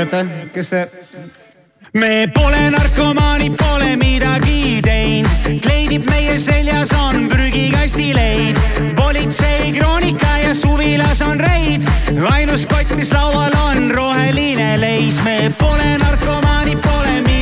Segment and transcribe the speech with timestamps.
[0.00, 0.88] oota, kes see?
[1.92, 8.60] me pole narkomaanid, pole midagi teinud, kleidib meie seljas on prügikasti leid.
[8.96, 11.84] politsei kroonika ja suvilas on reid,
[12.30, 15.20] ainus kott, mis laual on roheline leis.
[15.24, 17.39] me pole narkomaanid, pole midagi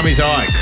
[0.00, 0.52] ärkamise aeg.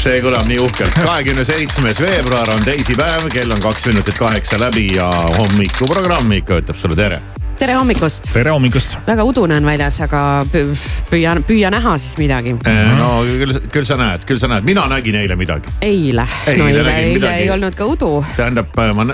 [0.00, 4.86] see kõlab nii uhkelt, kahekümne seitsmes veebruar on teisipäev, kell on kaks minutit kaheksa läbi
[4.94, 7.18] ja hommikuprogramm ikka ütleb sulle tere.
[7.60, 8.30] tere hommikust.
[8.32, 8.96] tere hommikust.
[9.04, 10.72] väga udune on väljas, aga pü-
[11.10, 12.54] püüa, püüa näha siis midagi.
[12.96, 15.76] no küll, küll sa näed, küll sa näed, mina nägin eile midagi.
[15.84, 16.24] eile,
[16.56, 18.14] no eile, eile ei olnud ka udu.
[18.38, 19.10] tähendab, ma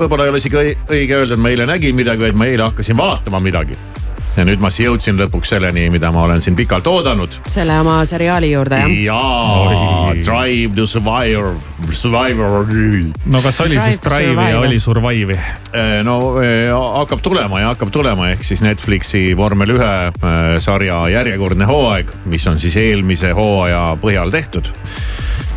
[0.00, 2.70] võib-olla ei ole isegi õi- õige öelda, et ma eile nägin midagi, vaid ma eile
[2.70, 3.76] hakkasin vaatama midagi.
[4.36, 7.38] Ja nüüd ma siis jõudsin lõpuks selleni, mida ma olen siin pikalt oodanud.
[7.48, 8.94] selle oma seriaali juurde jah?
[9.06, 11.54] jaa, Drive to Survivor,
[11.90, 12.66] Survivor.
[13.24, 14.66] no kas oli siis Drive to Drive'i ja Survive.
[14.68, 15.38] oli Survive'i?
[16.04, 21.68] no eh, hakkab tulema ja hakkab tulema, ehk siis Netflixi vormel ühe eh, sarja järjekordne
[21.68, 24.68] hooaeg, mis on siis eelmise hooaja põhjal tehtud.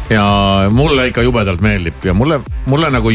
[0.09, 0.23] ja
[0.71, 3.11] mulle ikka jubedalt meeldib ja mulle, mulle nagu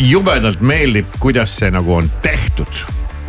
[0.00, 2.80] jubedalt meeldib, kuidas see nagu on tehtud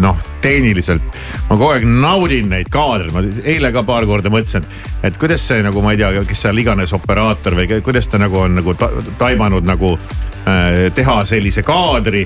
[0.01, 1.03] noh, tehniliselt
[1.49, 3.23] ma kogu aeg naudin neid kaadreid, ma
[3.53, 4.65] eile ka paar korda mõtlesin,
[5.05, 8.41] et kuidas see nagu ma ei tea, kes seal iganes operaator või kuidas ta nagu
[8.41, 8.89] on nagu ta,
[9.21, 12.25] taibanud nagu äh, teha sellise kaadri.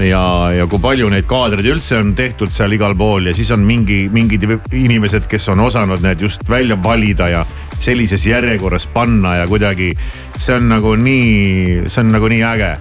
[0.00, 3.60] Ja, ja kui palju neid kaadreid üldse on tehtud seal igal pool ja siis on
[3.68, 7.42] mingi, mingid inimesed, kes on osanud need just välja valida ja
[7.76, 9.92] sellises järjekorras panna ja kuidagi.
[10.38, 12.76] see on nagu nii, see on nagu nii äge,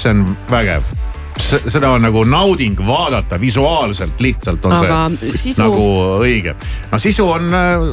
[0.00, 1.05] see on vägev
[1.40, 5.88] seda on nagu nauding vaadata visuaalselt lihtsalt on Aga see sisu- nagu
[6.24, 6.56] õige.
[6.92, 7.90] no sisu on äh,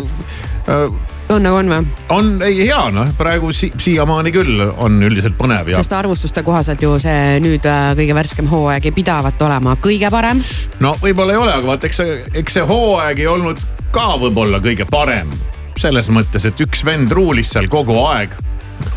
[0.68, 1.86] äh, on nagu on või?
[2.16, 6.82] on ei hea noh, praegu si siiamaani küll on üldiselt põnev ja sest arvustuste kohaselt
[6.84, 10.42] ju see nüüd äh, kõige värskem hooaeg ei pidavat olema kõige parem.
[10.84, 13.62] no võib-olla ei ole, aga vaata, eks see, eks see hooaeg ei olnud
[13.94, 15.30] ka võib-olla kõige parem.
[15.80, 18.36] selles mõttes, et üks vend ruulis seal kogu aeg.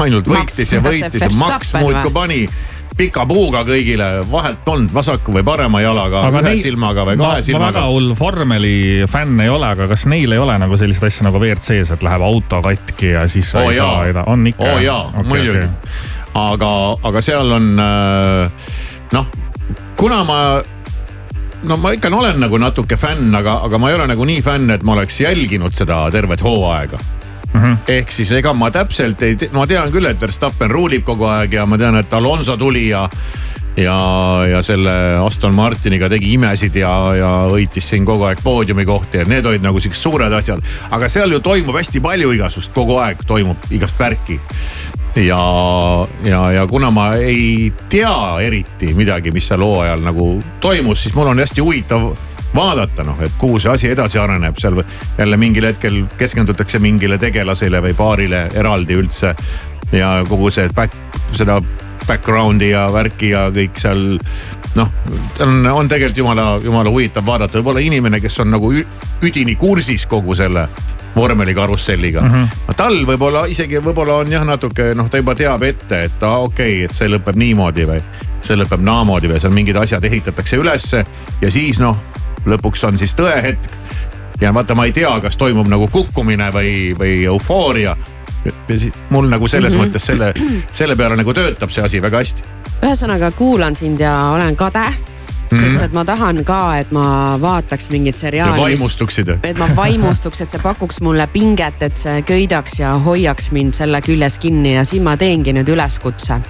[0.02, 2.40] ainult Max, võitis ja kas see võitis ja Max Verstappen muudkui pani
[2.96, 7.43] pika puuga kõigile, vahelt polnud vasaku või parema jalaga, ühe nei- silmaga või ma, kahe
[7.43, 7.66] ma silmaga.
[7.75, 8.76] väga hull vormeli
[9.10, 12.25] fänn ei ole, aga kas neil ei ole nagu sellist asja nagu WRC-s, et läheb
[12.25, 14.70] auto katki ja siis sa oo ei saa jaa, on ikka?
[14.70, 15.66] oo jaa, muidugi.
[16.34, 16.70] aga,
[17.10, 18.70] aga seal on äh,
[19.12, 19.28] noh,
[20.00, 20.40] kuna ma
[21.66, 24.72] no ma ikka olen nagu natuke fänn, aga, aga ma ei ole nagu nii fänn,
[24.72, 26.99] et ma oleks jälginud seda tervet hooaega.
[27.88, 31.53] Ehk siis ega ma täpselt ei tea, ma tean küll, et Verstappen ruulib kogu aeg
[31.53, 33.08] ja ma tean, et Alonso tuli ja
[33.76, 33.97] ja,
[34.50, 34.91] ja selle
[35.26, 39.64] Aston Martiniga tegi imesid ja, ja võitis siin kogu aeg poodiumi kohti, et need olid
[39.64, 40.62] nagu siuksed suured asjad.
[40.91, 44.41] aga seal ju toimub hästi palju igasugust, kogu aeg toimub igast värki.
[45.17, 45.43] ja,
[46.25, 50.31] ja, ja kuna ma ei tea eriti midagi, mis seal hooajal nagu
[50.61, 52.11] toimus, siis mul on hästi huvitav
[52.56, 54.81] vaadata noh, et kuhu see asi edasi areneb, seal
[55.19, 59.35] jälle mingil hetkel keskendutakse mingile tegelasele või paarile eraldi üldse.
[59.93, 60.94] ja kogu see back,
[61.32, 61.61] seda
[62.06, 64.03] background'i ja värki ja kõik seal
[64.76, 64.91] noh,
[65.41, 68.73] on, on tegelikult jumala, jumala huvitav vaadata, võib-olla inimene, kes on nagu
[69.23, 70.67] üdini kursis kogu selle
[71.17, 72.32] vormelikarusselliga mm.
[72.32, 72.75] -hmm.
[72.76, 76.73] tal võib-olla isegi võib-olla on jah, natuke noh, ta juba teab ette, et aa okei
[76.73, 78.02] okay,, et see lõpeb niimoodi või
[78.43, 81.05] see lõpeb naamoodi või seal mingid asjad ehitatakse ülesse
[81.41, 81.97] ja siis noh,
[82.46, 83.70] lõpuks on siis tõehetk.
[84.40, 87.96] ja vaata, ma ei tea, kas toimub nagu kukkumine või, või eufooria
[89.10, 89.88] mul nagu selles mm -hmm.
[89.88, 90.34] mõttes selle,
[90.70, 92.43] selle peale nagu töötab see asi väga hästi.
[92.82, 94.93] ühesõnaga kuulan sind ja olen kade
[95.50, 95.70] Mm -hmm.
[95.70, 98.60] sest et ma tahan ka, et ma vaataks mingit seriaali.
[98.60, 99.28] vaimustuksid.
[99.43, 104.00] et ma vaimustuks, et see pakuks mulle pinget, et see köidaks ja hoiaks mind selle
[104.00, 106.40] küljes kinni ja siin ma teengi nüüd üleskutse.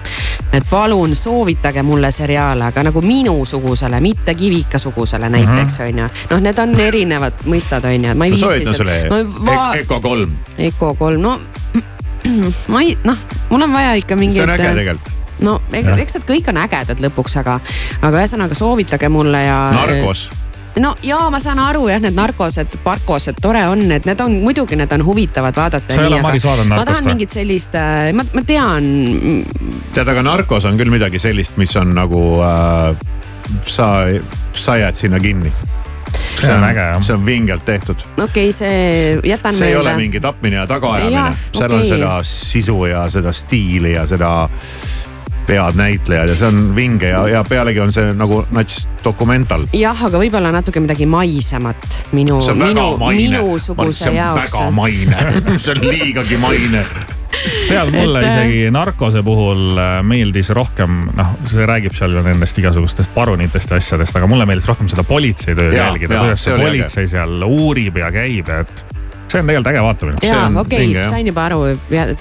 [0.53, 5.87] et palun soovitage mulle seriaale, aga nagu minusugusele, mitte Kivikasugusele näiteks Mhm.
[5.89, 6.09] on ju.
[6.29, 8.39] noh, need on erinevad mõistad on ju, ma ei ma viitsi.
[8.39, 9.07] soovitan sulle.
[9.79, 10.31] Eco kolm.
[10.57, 11.39] Eco kolm, no
[12.73, 13.17] ma ei, noh,
[13.49, 14.35] mul on vaja ikka mingit.
[14.35, 15.11] see on äge tegelikult
[15.45, 17.59] no eks, eks need kõik on ägedad lõpuks, aga,
[18.01, 19.61] aga ühesõnaga soovitage mulle ja.
[19.75, 20.27] narkos
[20.79, 24.77] no ja ma saan aru jah, need narkosed, parkosed, tore on, et need on muidugi,
[24.79, 25.93] need on huvitavad vaadata.
[25.93, 27.13] sa ei ole Maris vaadanud ma narkost tahan või?
[27.15, 27.77] mingit sellist,
[28.17, 28.91] ma, ma tean.
[29.95, 33.07] tead, aga narkos on küll midagi sellist, mis on nagu äh,
[33.65, 33.89] sa,
[34.53, 35.53] sa jääd sinna kinni.
[36.37, 37.01] see on äge jah.
[37.01, 38.05] see on vingelt tehtud.
[38.21, 39.89] okei okay,, see, jätan see ei meelde.
[39.89, 41.89] ole mingi tapmine ja tagaajamine seal on okei.
[41.89, 44.49] seda sisu ja seda stiili ja seda
[45.47, 49.67] pead näitlejad ja see on vinge ja, ja pealegi on see nagu nats dokumental.
[49.75, 51.85] jah, aga võib-olla natuke midagi maisemat
[52.17, 53.37] minu, minu, maine.
[53.39, 54.57] minusuguse see on jaoks.
[54.57, 55.29] väga maine
[55.63, 56.83] see on liigagi maine.
[57.67, 62.23] tead, mulle Et, äh, isegi narkose puhul äh, meeldis rohkem, noh, see räägib seal ju
[62.25, 66.57] nendest igasugustest parunitest ja asjadest, aga mulle meeldis rohkem seda politseitööd jälgida, kuidas see see
[66.57, 68.96] oli politsei seal uurib ja käib, et
[69.27, 70.17] see on tegelikult äge vaatamine.
[70.23, 71.59] ja on okei okay, sain juba aru,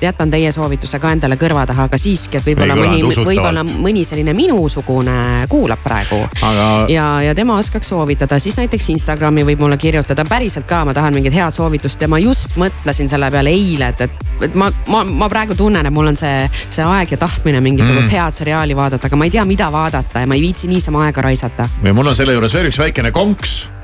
[0.01, 4.35] jätan teie soovituse ka endale kõrva taha, aga siiski, et võib-olla mõni, võib-olla mõni selline
[4.37, 6.21] minusugune kuulab praegu.
[6.43, 10.95] Aga- ja, ja tema oskaks soovitada, siis näiteks Instagrami võib mulle kirjutada, päriselt ka, ma
[10.97, 14.71] tahan mingit head soovitust ja ma just mõtlesin selle peale eile, et, et, et ma,
[14.93, 18.17] ma, ma praegu tunnen, et mul on see, see aeg ja tahtmine mingisugust mm.
[18.17, 21.29] head seriaali vaadata, aga ma ei tea, mida vaadata ja ma ei viitsi niisama aega
[21.29, 21.69] raisata.
[21.83, 23.76] ja mul on selle juures veel üks väikene konks.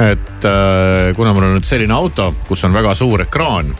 [0.00, 3.74] Et äh, kuna mul on nüüd selline auto, kus on väga suur ekraan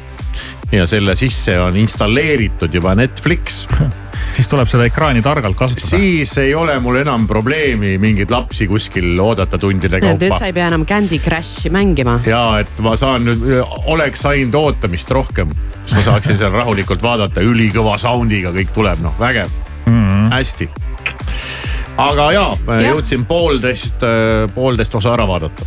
[0.72, 3.64] ja selle sisse on installeeritud juba Netflix
[4.36, 5.86] siis tuleb seda ekraani targalt kasutada.
[5.86, 10.38] siis ei ole mul enam probleemi mingeid lapsi kuskil oodata tundide nüüd kaupa.
[10.38, 12.20] sa ei pea enam Candy Crushi mängima.
[12.26, 13.44] ja et ma saan nüüd,
[13.90, 15.50] oleks saanud ootamist rohkem,
[15.82, 19.50] siis ma saaksin seal rahulikult vaadata, ülikõva sound'iga kõik tuleb, noh vägev
[19.86, 20.32] mm, -hmm.
[20.34, 20.70] hästi.
[21.96, 22.82] aga ja, Jah.
[22.90, 24.06] jõudsin poolteist,
[24.54, 25.66] poolteist osa ära vaadata.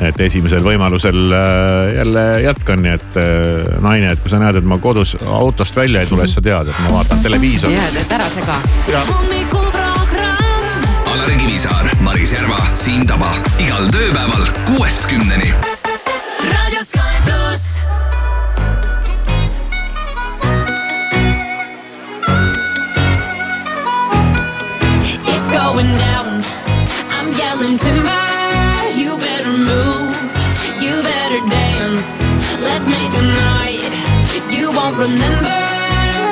[0.00, 4.68] Et esimesel võimalusel äh, jälle jätkan, nii et äh, naine, et kui sa näed, et
[4.68, 7.76] ma kodus autost välja ei tule, siis sa tead, et ma vaatan televiisorit.
[7.76, 8.58] ja, et ära sega.
[9.08, 10.84] hommikuprogramm.
[11.14, 15.54] Alari Kivisaar, Maris Järva, Siim Taba igal tööpäeval kuuest kümneni.
[16.50, 17.64] raadio Sky pluss.
[25.56, 26.44] Going down.
[27.10, 28.25] I'm yelling timber.
[34.98, 35.56] Remember.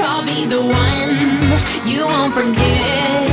[0.09, 1.87] I'll be the one.
[1.87, 3.24] You won't forget.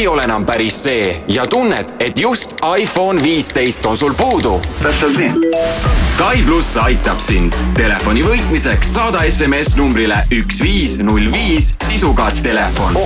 [0.00, 4.62] Ei ole enam päris see ja tunned, et just iPhone viisteist on sul puudu.
[4.82, 5.30] täpselt nii.
[6.12, 12.96] Sky pluss aitab sind telefoni võitmiseks saada SMS numbrile üks viis null viis sisuga telefon.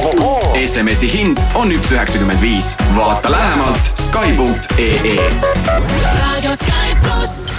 [0.61, 2.77] SMS-i hind on üks üheksakümmend viis.
[2.95, 5.19] vaata lähemalt Sky.ee.
[6.23, 7.51] Radio Sky pluss.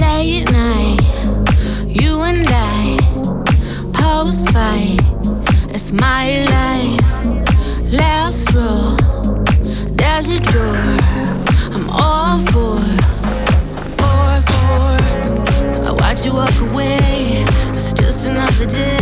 [0.00, 1.04] Late night,
[1.84, 2.96] you and I,
[3.92, 5.04] post fight,
[5.74, 7.19] it's my life.
[7.92, 8.96] Last row,
[11.74, 12.78] I'm all for,
[13.98, 15.88] for, for.
[15.88, 18.99] I watch you walk away, it's just another day.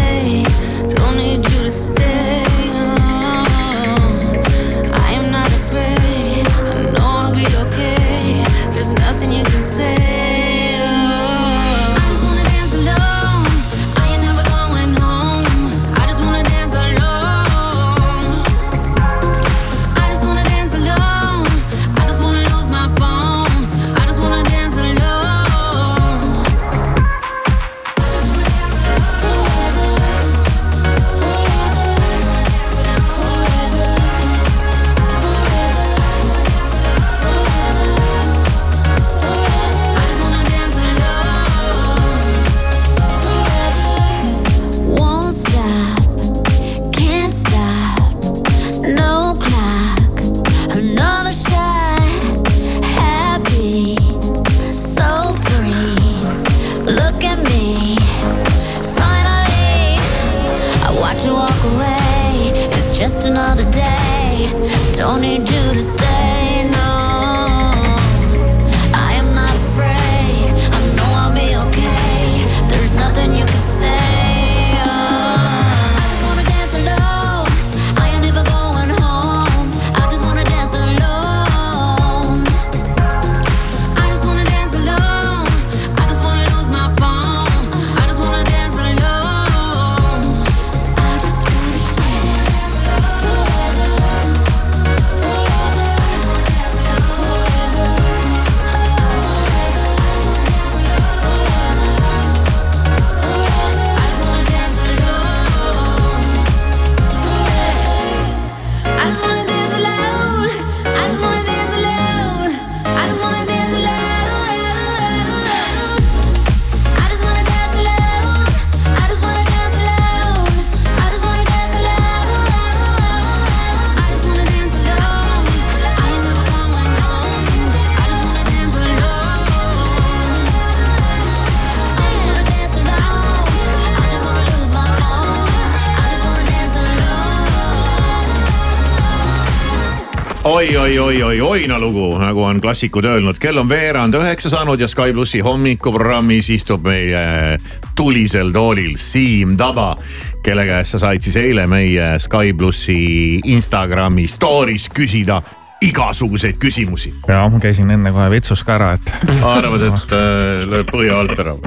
[140.48, 144.80] oi, oi, oi, oi, oina lugu, nagu on klassikud öelnud, kell on veerand üheksa saanud
[144.80, 147.58] ja Sky plussi hommikuprogrammis istub meie
[147.96, 149.94] tulisel toolil Siim Taba.
[150.42, 155.42] kelle käest sa said siis eile meie Sky plussi Instagrami story's küsida
[155.84, 157.12] igasuguseid küsimusi.
[157.28, 159.12] ja ma käisin enne kohe vetsus ka ära, et
[159.52, 161.58] arvad, et äh, lööb põhja alt ära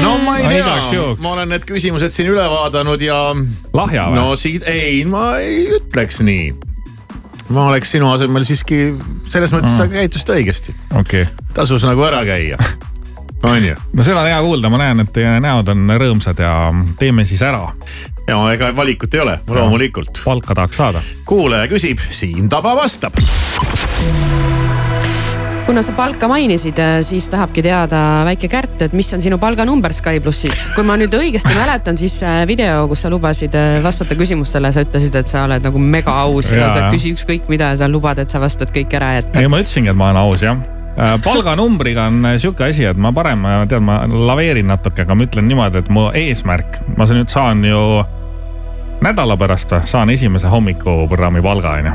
[0.00, 3.26] no ma ei No tea ma olen need küsimused siin üle vaadanud ja.
[3.76, 4.22] lahja või?
[4.22, 6.73] no siit, ei, ma ei ütleks nii.
[7.48, 8.80] Ma oleks sinu asemel siiski
[9.32, 12.58] selles mõttes sa käitusid õigesti, okei okay., tasus nagu ära käia.
[13.44, 13.76] on ju?
[13.92, 16.54] no seda on hea kuulda, ma näen, et teie näod on rõõmsad ja
[17.00, 17.66] teeme siis ära.
[18.28, 20.22] ja ega valikut ei ole, loomulikult.
[20.24, 21.04] palka tahaks saada.
[21.28, 23.20] kuulaja küsib, Siim Taba vastab.
[25.66, 30.20] Kuna sa palka mainisid, siis tahabki teada väike Kärt, et mis on sinu palganumber Sky
[30.20, 30.58] plussis.
[30.74, 34.84] kui ma nüüd õigesti mäletan, siis see video, kus sa lubasid äh, vastata küsimustele, sa
[34.84, 37.88] ütlesid, et sa oled nagu mega aus ja, ja sa küsi ükskõik mida ja sa
[37.88, 40.60] lubad, et sa vastad kõik ära, et ei, ma ütlesingi, et ma olen aus jah.
[41.24, 45.48] palganumbriga on äh, sihuke asi, et ma parem, tead, ma laveerin natuke, aga ma ütlen
[45.48, 47.80] niimoodi, et mu eesmärk, ma sa nüüd saan ju
[49.00, 51.92] nädala pärast saan esimese hommikuprogrammi palga onju.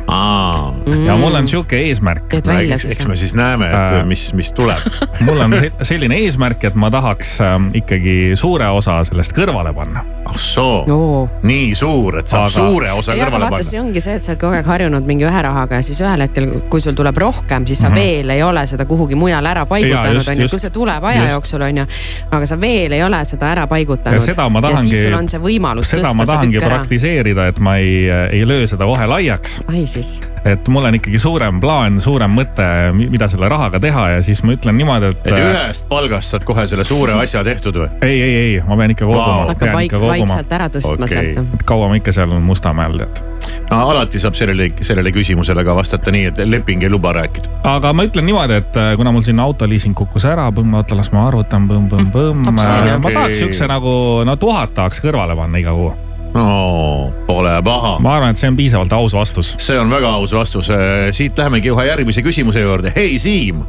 [1.06, 2.34] ja mul on sihuke eesmärk.
[2.34, 4.06] Eks, siis eks me siis näeme, et Äh.
[4.06, 4.78] mis, mis tuleb.
[5.26, 10.04] mul on se- selline eesmärk, et ma tahaks ähm, ikkagi suure osa sellest kõrvale panna.
[10.30, 11.30] ah soo, oo.
[11.44, 13.88] nii suur, et saab Aga- suure osa aga kõrvale vaata, see panna.
[13.90, 16.50] ongi see, et sa oled kogu aeg harjunud mingi ühe rahaga ja siis ühel hetkel,
[16.70, 18.00] kui sul tuleb rohkem, siis sa mm -hmm.
[18.00, 20.50] veel ei ole seda kuhugi mujale ära paigutanud, onju.
[20.50, 21.32] kui see tuleb aja Just.
[21.32, 21.86] jooksul, onju,
[22.32, 24.16] aga sa veel ei ole seda ära paigutanud.
[24.16, 26.86] ja seda ma ja tahangi siis sul on see võimalus tõsta see tükk ära.
[26.90, 29.60] praktiseerida, et ma ei, ei löö seda kohe laiaks.
[29.70, 32.66] ai siis, et mul on ikkagi suurem plaan, suurem mõte,
[32.98, 35.28] mida selle rahaga teha ja siis ma ütlen niimoodi, et.
[35.30, 37.90] et ühest palgast saad kohe selle suure asja tehtud või?
[38.02, 39.36] ei, ei, ei, ma pean ikka koguma Vau.
[39.44, 41.14] wow., hakkab vaik-, vaikselt ära tõstma Okei.
[41.14, 41.54] sealt.
[41.60, 43.24] et kaua ma ikka seal Mustamäel tead.
[43.70, 47.62] no alati saab sellele, sellele küsimusele ka vastata nii, et leping ei luba rääkida.
[47.76, 51.28] aga ma ütlen niimoodi, et äh, kuna mul siin autoliising kukkus ära, oota las ma
[51.30, 52.46] arvutan, põmm-põmm-põmm.
[52.50, 53.02] Absoluutselt.
[53.06, 55.94] ma tahaks siukse nagu, no tuhat tahaks kõrvale panna iga kuu.
[56.34, 57.98] No pole paha.
[58.00, 59.56] ma arvan, et see on piisavalt aus vastus.
[59.58, 60.72] see on väga aus vastus.
[61.12, 62.94] siit lähemegi kohe järgmise küsimuse juurde.
[62.96, 63.64] hei Siim,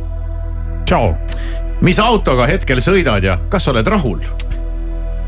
[0.84, 1.14] tšau.
[1.80, 4.22] mis autoga hetkel sõidad ja kas oled rahul?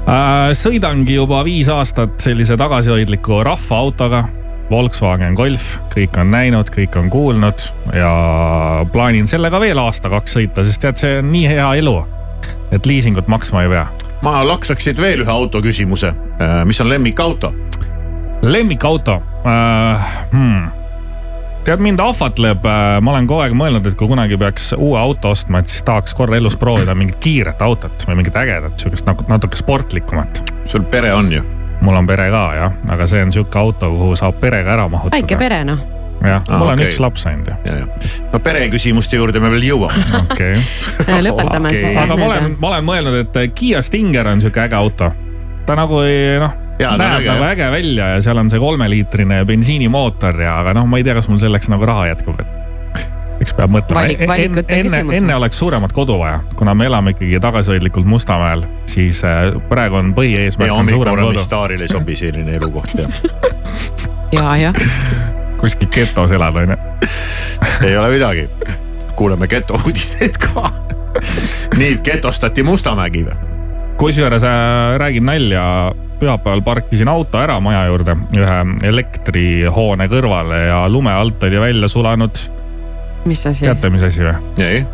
[0.03, 4.25] Äh, sõidangi juba viis aastat sellise tagasihoidliku rahvaautoga.
[4.73, 8.12] Volkswagen Golf, kõik on näinud, kõik on kuulnud ja
[8.92, 11.97] plaanin sellega veel aasta-kaks sõita, sest tead, see on nii hea elu.
[12.73, 13.87] et liisingut maksma ei pea.
[14.22, 16.12] Ma laksaksid veel ühe auto küsimuse.
[16.64, 17.52] mis on lemmikauto?
[18.42, 20.66] lemmikauto äh, hmm..
[21.64, 22.66] tead, mind ahvatleb,
[23.00, 26.14] ma olen kogu aeg mõelnud, et kui kunagi peaks uue auto ostma, et siis tahaks
[26.18, 30.42] korra elus proovida mingit kiiret autot või mingit ägedat, sihukest nagu natuke sportlikumat.
[30.66, 31.44] sul pere on ju?
[31.82, 35.18] mul on pere ka jah, aga see on sihuke auto, kuhu saab perega ära mahutada.
[35.18, 35.91] väike pere noh.
[36.28, 36.88] jah, Aa, mul on okei.
[36.90, 38.22] üks laps ainult ju, ja, ja.
[38.32, 40.04] no pereküsimuste juurde me veel jõuame.
[40.22, 41.20] okei okay.
[41.28, 41.85] lõpetame Okei.
[41.85, 45.12] siis aga ma olen, ma olen mõelnud, et Kiia Stinger on sihuke äge auto.
[45.66, 47.54] ta nagu ei noh, Jaa, ta on näeb äge, nagu jah.
[47.54, 51.30] äge välja ja seal on see kolmeliitrine bensiinimootor ja, aga noh, ma ei tea, kas
[51.32, 52.58] mul selleks nagu raha jätkub, et
[53.42, 55.18] eks peab mõtlema Valik- valikute enne, küsimus.
[55.18, 60.14] enne oleks suuremat kodu vaja, kuna me elame ikkagi tagasihoidlikult Mustamäel, siis äh, praegu on
[60.16, 61.38] põhieesmärk ja kodu.
[61.42, 63.22] staarile ei sobi selline elukoht jah.
[64.32, 65.40] ja, jah.
[65.62, 66.77] Kuskil getos elad onju.
[67.87, 68.48] ei ole midagi.
[69.16, 70.70] kuuleme geto uudiseid ka.
[71.79, 73.37] nii, getostati Mustamägi või?
[74.03, 81.12] kusjuures äh, räägin nalja, pühapäeval parkisin auto ära maja juurde ühe elektrihoone kõrvale ja lume
[81.14, 82.42] alt oli välja sulanud,
[83.29, 83.66] mis asi?
[83.68, 84.35] teate, mis asi või?
[84.64, 84.85] ei.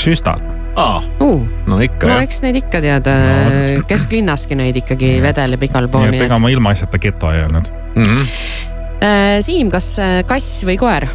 [0.00, 0.40] süstal.
[0.76, 2.24] aa, Uh, no ikka no jah.
[2.24, 6.50] eks neid ikka tead No,, kesklinnaski neid ikkagi vedeleb igal pool, nii et ega ma
[6.52, 7.68] ilmaasjata geto ei öelnud.
[7.94, 8.72] Mm -hmm.
[9.04, 9.44] et.
[9.44, 11.08] Siim, kas äh, kass või koer?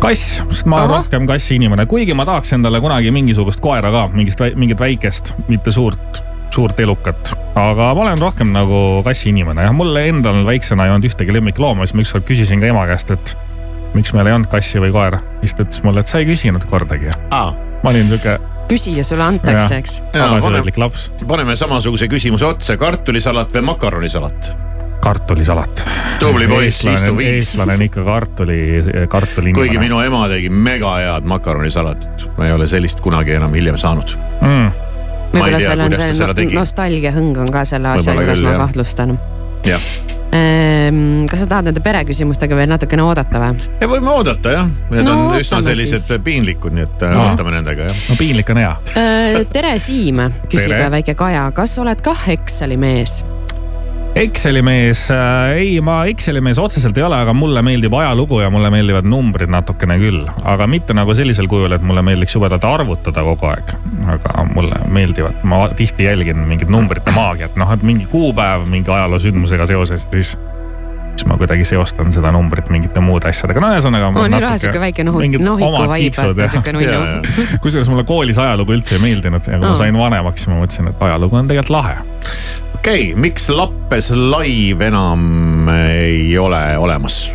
[0.00, 4.06] kass, sest ma olen rohkem kassi inimene, kuigi ma tahaks endale kunagi mingisugust koera ka,
[4.14, 6.20] mingist, mingit väikest, mitte suurt,
[6.54, 7.32] suurt elukat.
[7.56, 11.86] aga ma olen rohkem nagu kassi inimene jah, mul endal väiksena ei olnud ühtegi lemmiklooma,
[11.86, 13.36] siis ma ükskord küsisin ka ema käest, et
[13.96, 15.22] miks meil ei olnud kassi või koera.
[15.40, 17.10] siis ta ütles mulle, et sa ei küsinud kordagi.
[17.30, 17.50] aa,
[17.82, 18.38] ma olin sihuke
[18.70, 19.98] küsija sulle antakse, eks.
[20.12, 21.10] tagasihoidlik laps.
[21.26, 24.65] paneme samasuguse küsimuse otsa, kartulisalat või makaronisalat?
[25.06, 25.84] kartulisalat.
[26.20, 27.36] tubli poiss, istu viis.
[27.52, 28.58] eestlane on ikka kartuli,
[29.08, 33.78] kartuli kuigi minu ema tegi mega head makaronisalatit, ma ei ole sellist kunagi enam hiljem
[33.78, 34.16] saanud.
[34.40, 34.82] mm..
[35.36, 36.58] Ma ei võib-olla tea, seal on kuidas ta see seda no, tegi.
[36.58, 39.16] nostalgiahõng on ka selle asja juures, ma kahtlustan.
[39.66, 39.86] jah,
[41.30, 43.70] kas sa tahad nende pereküsimustega veel natukene oodata või?
[43.80, 46.20] ja võime oodata jah, need No on üsna sellised siis.
[46.24, 47.28] piinlikud, nii et äh, No.
[47.30, 48.02] ootame nendega jah.
[48.10, 48.74] no piinlik on hea.
[49.54, 50.90] tere, Siim, küsib Tere.
[50.98, 53.20] väike Kaja, kas oled kah Exceli mees?
[54.16, 58.48] Exceli mees äh,, ei, ma Exceli mees otseselt ei ole, aga mulle meeldib ajalugu ja
[58.50, 60.22] mulle meeldivad numbrid natukene küll.
[60.40, 63.74] aga mitte nagu sellisel kujul, et mulle meeldiks jubedalt arvutada kogu aeg.
[64.16, 69.68] aga mulle meeldivad, ma tihti jälgin mingit numbrite maagiat, noh, et mingi kuupäev mingi ajaloosündmusega
[69.68, 70.36] seoses, siis
[71.16, 74.10] siis ma kuidagi seostan seda numbrit mingite muude asjadega, no ühesõnaga.
[74.12, 77.56] on nii lahe sihuke väike nohu, nohiku vaib, vaata sihuke nunnu.
[77.64, 79.72] kusjuures mulle koolis ajalugu üldse ei meeldinud ja kui Aa.
[79.72, 81.96] ma sain vanemaks, siis ma mõtlesin, et ajalugu on tegelikult lahe.
[82.86, 87.34] Okei okay,, miks Lappes live enam ei ole olemas?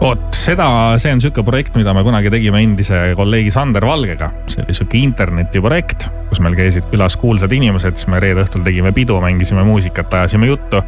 [0.00, 4.30] vot seda, see on sihuke projekt, mida me kunagi tegime endise kolleegi Sander Valgega.
[4.48, 8.94] see oli sihuke internetiprojekt, kus meil käisid külas kuulsad inimesed, siis me reede õhtul tegime
[8.96, 10.80] pidu, mängisime muusikat, ajasime juttu.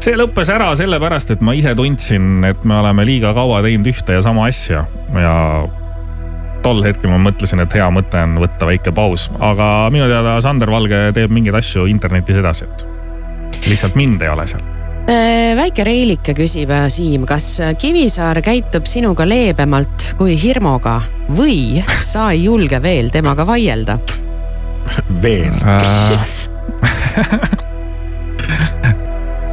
[0.00, 4.18] see lõppes ära sellepärast, et ma ise tundsin, et me oleme liiga kaua teinud ühte
[4.18, 4.82] ja sama asja
[5.14, 5.36] ja
[6.66, 10.74] tol hetkel ma mõtlesin, et hea mõte on võtta väike paus, aga minu teada Sander
[10.74, 12.95] Valge teeb mingeid asju internetis edasi, et
[13.66, 14.64] lihtsalt mind ei ole seal.
[15.06, 21.00] Äh, väike Reilike küsib äh, Siim, kas Kivisaar käitub sinuga leebemalt kui Hirmuga
[21.36, 23.98] või sa ei julge veel temaga vaielda?
[25.22, 25.54] veel.
[25.66, 26.26] Äh...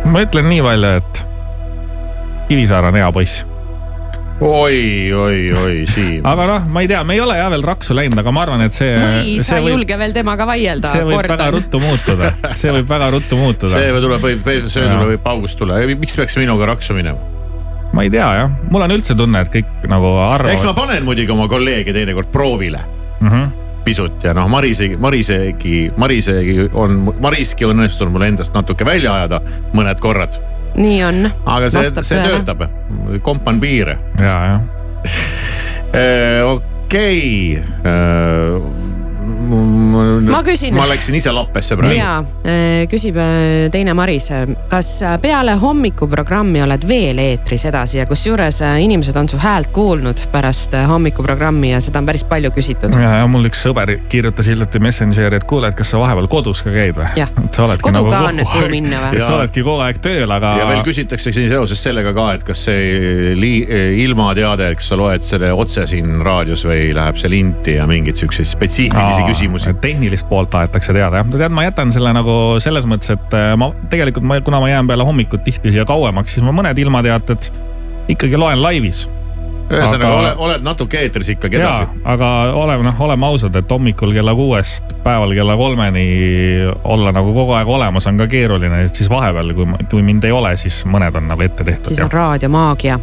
[0.12, 1.26] ma ütlen nii palju, et
[2.50, 3.46] Kivisaar on hea poiss
[4.40, 6.26] oi, oi, oi, Siim.
[6.32, 8.66] aga noh, ma ei tea, me ei ole jah veel raksu läinud, aga ma arvan,
[8.66, 8.92] et see.
[8.98, 10.92] või sa ei julge veel temaga vaielda.
[10.92, 11.38] see võib kordan.
[11.38, 13.74] väga ruttu muutuda, see võib väga ruttu muutuda.
[13.76, 17.32] see tuleb, võib, see tuleb, võib paugust tulla, miks peaks minuga raksu minema?
[17.94, 20.56] ma ei tea jah, mul on üldse tunne, et kõik nagu arvavad.
[20.56, 22.82] eks ma panen muidugi oma kolleege teinekord proovile
[23.20, 23.28] mm.
[23.28, 29.12] -hmm pisut ja noh, Marisegi, Marisegi, Marisegi on, Mariski on õnnestunud mul endast natuke välja
[29.18, 29.42] ajada
[29.76, 30.38] mõned korrad
[30.76, 31.26] nii on.
[31.46, 32.66] aga see, see töötab,
[33.26, 33.98] kompan piire.
[34.20, 34.62] ja, jah.
[36.54, 37.62] okei
[39.54, 40.74] ma küsin.
[40.76, 41.98] ma läksin ise lappesse praegu.
[41.98, 44.30] ja, äh, küsib äh, teine Maris,
[44.72, 50.26] kas äh, peale hommikuprogrammi oled veel eetris edasi ja kusjuures inimesed on su häält kuulnud
[50.32, 52.96] pärast hommikuprogrammi ja seda on päris palju küsitud.
[53.00, 56.64] ja, ja mul üks sõber kirjutas hiljuti Messengeri, et kuule, et kas sa vahepeal kodus
[56.66, 57.12] ka käid või?
[57.20, 59.20] et sa oledki kodu nagu minna või?
[59.20, 60.56] et sa oledki kogu aeg tööl, aga.
[60.64, 63.36] ja veel küsitakse siin seoses sellega ka, et kas see
[64.04, 68.18] ilmateade, et kas sa loed selle otse siin raadios või läheb see linti ja mingeid
[68.20, 69.74] siukseid spetsiifilisi küsimusi küsimusi.
[69.82, 73.72] tehnilist poolt tahetakse teada jah, tead, ma jätan selle nagu selles mõttes, et äh, ma
[73.92, 77.52] tegelikult ma, kuna ma jään peale hommikut tihti siia kauemaks, siis ma mõned ilmateated
[78.14, 79.08] ikkagi loen laivis
[79.74, 80.20] ühesõnaga aga...
[80.20, 81.88] ole, oled natuke eetris ikkagi edasi.
[82.06, 82.30] aga
[82.60, 86.08] oleme noh, oleme ausad, et hommikul kella kuuest päeval kella kolmeni
[86.84, 90.36] olla nagu kogu aeg olemas on ka keeruline, et siis vahepeal, kui, kui mind ei
[90.36, 91.94] ole, siis mõned on nagu ette tehtud.
[91.94, 93.00] siis on raadiomaagia.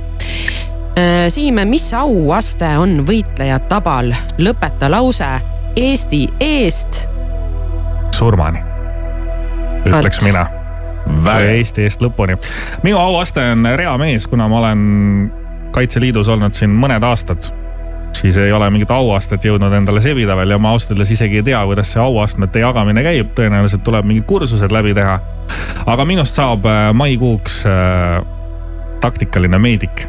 [1.01, 4.13] Äh, Siim, mis auaste on võitleja tabal?
[4.39, 5.33] lõpeta lause
[5.81, 7.09] Eesti eest.
[8.13, 8.59] surmani,
[9.85, 10.25] ütleks At.
[10.25, 10.47] mina.
[11.41, 12.37] Eesti eest lõpuni.
[12.83, 14.83] minu auaste on reamees, kuna ma olen
[15.73, 17.49] Kaitseliidus olnud siin mõned aastad
[18.13, 21.49] siis ei ole mingit auastet jõudnud endale sebida veel ja ma ausalt öeldes isegi ei
[21.49, 25.17] tea, kuidas see auastmete jagamine käib, tõenäoliselt tuleb mingid kursused läbi teha.
[25.87, 28.21] aga minust saab äh, maikuuks äh,
[29.01, 30.05] taktikaline meedik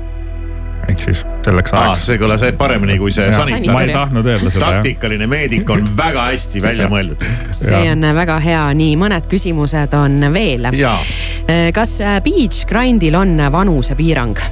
[0.90, 2.06] ehk siis selleks ajaks.
[2.10, 3.74] see kõlas paremini kui see sanitar.
[3.74, 4.72] ma ei tahtnud öelda seda.
[4.78, 7.28] taktikaline meedik on väga hästi välja mõeldud.
[7.56, 10.68] see on väga hea, nii mõned küsimused on veel.
[11.74, 14.52] kas beach grind'il on vanusepiirang?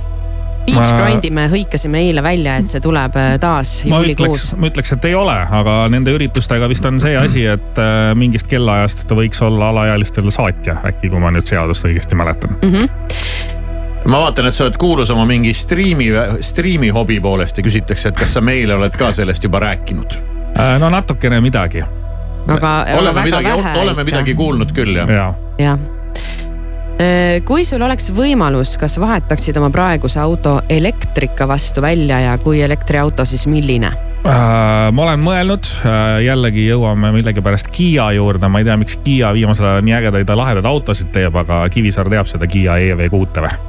[0.70, 0.92] Beach.
[0.94, 4.50] Grindi me hõikasime eile välja, et see tuleb äh, taas juulikuus.
[4.60, 8.50] ma ütleks, et ei ole, aga nende üritustega vist on see asi, et äh, mingist
[8.52, 12.76] kellaajast ta võiks olla alaealistele saatja äkki, kui ma nüüd seadust õigesti mäletan mm.
[12.76, 13.59] -hmm
[14.06, 16.10] ma vaatan, et sa oled kuulus oma mingi striimi,
[16.46, 20.20] striimi hobi poolest ja küsitakse, et kas sa meile oled ka sellest juba rääkinud?
[20.60, 21.84] Äh, no natukene midagi.
[22.50, 25.32] aga oleme midagi, oleme midagi kuulnud küll jah ja.?
[25.60, 25.80] jah.
[27.00, 32.62] Äh, kui sul oleks võimalus, kas vahetaksid oma praeguse auto elektrika vastu välja ja kui
[32.64, 33.92] elektriauto, siis milline?
[34.20, 35.68] Uh, ma olen mõelnud
[36.26, 40.40] jällegi jõuame millegipärast Kiia juurde, ma ei tea, miks Kiia viimasel ajal nii ägedaid ja
[40.42, 43.69] lahedaid autosid teeb, aga Kivisaar teab seda Kiia EV6-e või?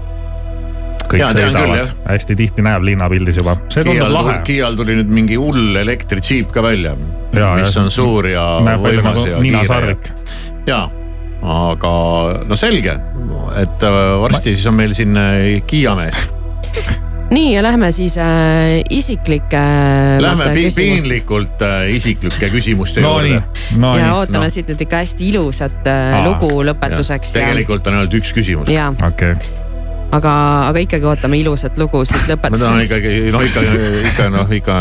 [1.11, 3.57] Kõik ja, sõidavad, hästi tihti näeb linnapildis juba.
[3.73, 4.39] see tundub lahe.
[4.47, 6.95] Kiial tuli nüüd mingi hull elektritšiip ka välja,
[7.35, 8.47] mis on suur ja
[8.81, 9.97] võimas nagu ja kiire.
[10.71, 10.81] ja,
[11.59, 11.93] aga
[12.47, 12.97] no selge,
[13.61, 14.59] et äh, varsti ma...
[14.59, 16.19] siis on meil siin äh, Kiia mees
[17.35, 20.21] nii ja lähme siis äh, isiklike äh,.
[20.21, 23.43] Lähme pi piinlikult äh, isiklike küsimuste no, juurde.
[23.79, 24.53] No, ja ootame no.
[24.53, 27.35] siit nüüd ikka hästi ilusat äh, Aa, lugu lõpetuseks.
[27.39, 28.71] tegelikult on ainult üks küsimus.
[28.71, 29.60] okei okay
[30.13, 30.35] aga,
[30.69, 32.61] aga ikkagi ootame ilusat lugu siit lõpetuseks.
[32.61, 33.67] ma tahan ikkagi, noh ikka,
[34.11, 34.79] ikka noh, ikka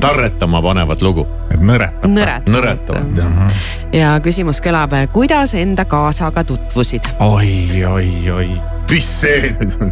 [0.00, 1.26] tarretama panevat lugu.
[1.50, 2.14] et nõretama.
[2.14, 2.56] nõretama.
[2.56, 3.60] nõretavat jah.
[3.92, 7.08] ja küsimus kõlab, kuidas enda kaasaga tutvusid?
[7.24, 8.50] oi, oi, oi
[8.88, 9.90] mis see nüüd on?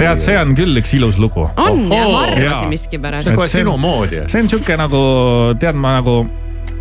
[0.00, 1.46] tead, see on küll üks ilus lugu.
[1.60, 3.28] on ja ma arvasin miskipärast.
[3.28, 4.22] see on kohe sinu moodi.
[4.26, 5.02] see on sihuke nagu,
[5.60, 6.22] tead ma nagu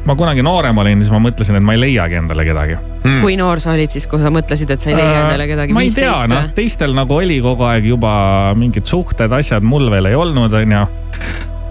[0.09, 2.77] ma kunagi noorem olin, siis ma mõtlesin, et ma ei leiagi endale kedagi.
[3.03, 3.19] Hmm..
[3.23, 5.75] kui noor sa olid siis, kui sa mõtlesid, et sa ei leia äh, endale kedagi?
[5.75, 8.11] ma ei tea, noh teistel nagu oli kogu aeg juba
[8.57, 10.81] mingid suhted, asjad, mul veel ei olnud, onju.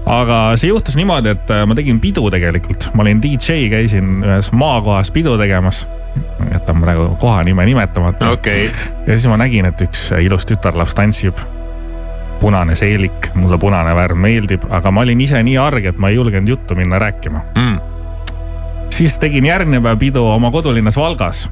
[0.09, 4.53] Aga see juhtus niimoodi, et äh, ma tegin pidu tegelikult, ma olin DJ, käisin ühes
[4.57, 5.85] maakohas pidu tegemas.
[6.53, 8.31] jätan praegu koha nime nimetamata.
[8.38, 8.70] Okay..
[9.07, 11.42] ja siis ma nägin, et üks ilus tütarlaps tantsib.
[12.38, 16.20] Punane seelik, mulle punane värv meeldib, aga ma olin ise nii arg, et ma ei
[16.20, 17.42] julgenud juttu minna rääkima.
[17.59, 17.88] Mm..
[18.98, 21.46] Siis tegin järgmine päev pidu oma kodulinnas Valgas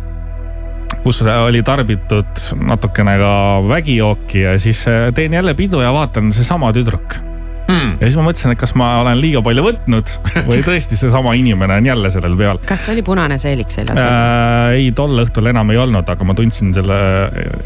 [1.07, 3.33] kus oli tarbitud natukene ka
[3.69, 7.23] vägijooki ja siis äh, teen jälle pidu ja vaatan seesama tüdruk
[7.67, 7.97] Mm.
[7.99, 10.11] ja siis ma mõtlesin, et kas ma olen liiga palju võtnud
[10.47, 14.77] või tõesti seesama inimene on jälle sellel peal kas oli punane seelik seljas äh,?
[14.77, 16.99] ei, tol õhtul enam ei olnud, aga ma tundsin selle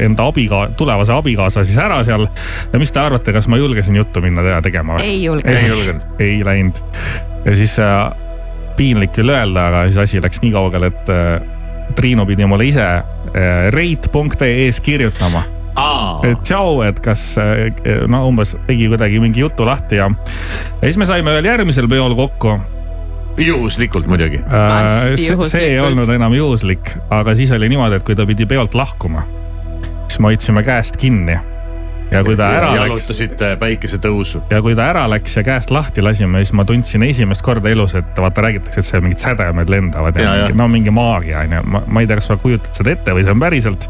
[0.01, 2.25] enda abiga-, tulevase abikaasa siis ära seal.
[2.73, 5.05] ja mis te arvate, kas ma julgesin juttu minna tegema või?
[5.05, 6.09] ei julgenud.
[6.17, 6.81] ei läinud.
[7.45, 8.09] ja siis äh,
[8.77, 11.31] piinlik küll öelda, aga siis asi läks nii kaugele, et äh,
[11.95, 15.43] Triinu pidi mulle ise äh, rate.ee-s kirjutama
[16.27, 17.21] et tšau, et kas
[18.11, 22.15] no umbes tegi kuidagi mingi jutu lahti ja, ja siis me saime veel järgmisel peol
[22.17, 22.57] kokku.
[23.39, 25.15] juhuslikult muidugi äh,.
[25.47, 29.23] see ei olnud enam juhuslik, aga siis oli niimoodi, et kui ta pidi peolt lahkuma,
[30.07, 31.39] siis me hoidsime käest kinni.
[32.11, 32.87] Ja kui ta ära ja, läks.
[32.87, 34.43] jalutasite päikesetõusu.
[34.51, 37.95] ja kui ta ära läks ja käest lahti lasime, siis ma tundsin esimest korda elus,
[37.99, 41.55] et vaata räägitakse, et see mingid sädemed lendavad ja, ja mingi, no mingi maagia on
[41.57, 43.87] ju, ma, ei tea, kas sa kujutad seda ette või see on päriselt.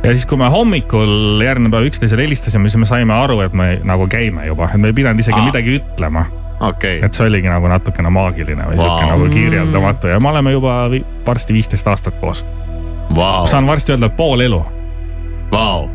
[0.00, 3.74] Ja siis, kui me hommikul järgmine päev üksteisele helistasime, siis me saime aru, et me
[3.84, 5.48] nagu käime juba, et me ei pidanud isegi Aa.
[5.50, 6.24] midagi ütlema.
[6.60, 6.98] Okay..
[7.00, 8.84] et see oligi nagu natukene maagiline või wow.
[8.84, 10.10] sihuke nagu kirjeldamatu.
[10.12, 10.74] Ja me oleme juba
[11.24, 12.44] varsti viisteist aastat koos.
[13.16, 13.46] Wow..
[13.48, 14.60] saan varsti öelda pool elu.
[15.54, 15.88] Wow..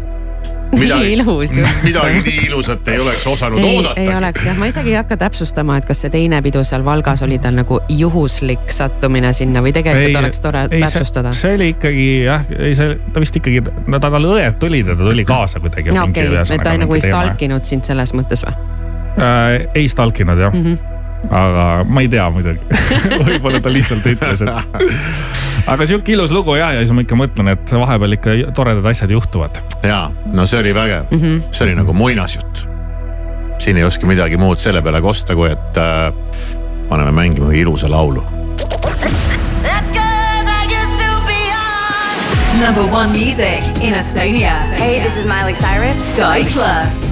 [0.79, 1.65] Nii ilus ju.
[1.87, 4.01] midagi nii ilusat ei oleks osanud ei, oodata.
[4.01, 7.23] ei oleks jah, ma isegi ei hakka täpsustama, et kas see teine pidu seal Valgas
[7.25, 11.33] oli tal nagu juhuslik sattumine sinna või tegelikult ei, oleks tore ei, täpsustada.
[11.35, 15.03] see oli ikkagi jah, ei see, ta vist ikkagi, no tal õed tulid ja ta
[15.03, 15.95] tuli kaasa kuidagi.
[15.95, 18.57] no okei okay., et ta nagu ei stalkinud sind selles mõttes või
[19.21, 19.63] äh,?
[19.75, 20.67] ei stalkinud jah mm.
[20.67, 20.94] -hmm
[21.29, 22.59] aga ma ei tea muidugi
[23.29, 24.79] võib-olla ta lihtsalt ütles, et.
[25.71, 29.13] aga sihuke ilus lugu ja, ja siis ma ikka mõtlen, et vahepeal ikka toredad asjad
[29.15, 29.61] juhtuvad.
[29.83, 31.43] ja, no see oli vägev mm, -hmm.
[31.51, 32.65] see oli nagu muinasjutt.
[33.59, 36.13] siin ei oska midagi muud selle peale kosta, kui et äh,
[36.89, 38.23] paneme mängima ühe ilusa laulu.
[42.65, 44.55] Number one music in Estonia.
[44.79, 45.97] Hey, this is Miley Cyrus.
[46.13, 47.11] Sky Plus.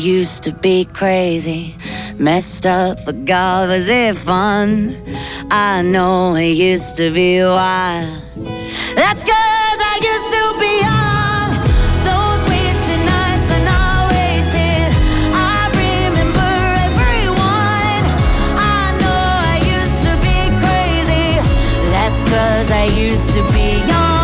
[0.00, 1.76] used to be crazy,
[2.18, 4.96] messed up, but God, was it fun?
[5.50, 8.08] I know it used to be wild.
[8.96, 11.48] That's cause I used to be young.
[12.08, 14.88] Those wasted nights are not wasted.
[15.36, 16.50] I remember
[16.88, 18.02] everyone.
[18.56, 21.28] I know I used to be crazy.
[21.92, 24.19] That's cause I used to be young.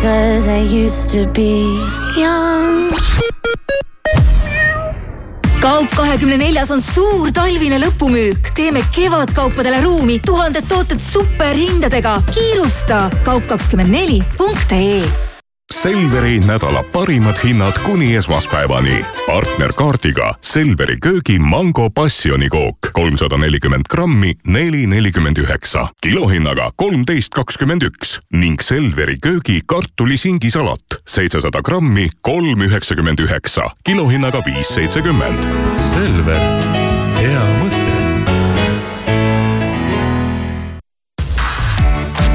[0.00, 1.60] Cause I used to be
[2.16, 2.88] young.
[5.60, 8.48] kaup kahekümne neljas on suur talvine lõpumüük.
[8.56, 12.22] teeme kevadkaupadele ruumi, tuhanded tooted superhindadega.
[12.32, 15.29] kiirusta kaup kakskümmend neli punkt ee
[15.70, 19.04] Selveri nädala parimad hinnad kuni esmaspäevani.
[19.26, 28.20] partnerkaardiga Selveri köögi mango passionikook kolmsada nelikümmend grammi, neli nelikümmend üheksa, kilohinnaga kolmteist kakskümmend üks.
[28.32, 30.84] Ning Selveri köögi kartulisingisalat.
[31.06, 35.38] seitsesada grammi, kolm üheksakümmend üheksa, kilohinnaga viis seitsekümmend.
[35.76, 36.40] Selver,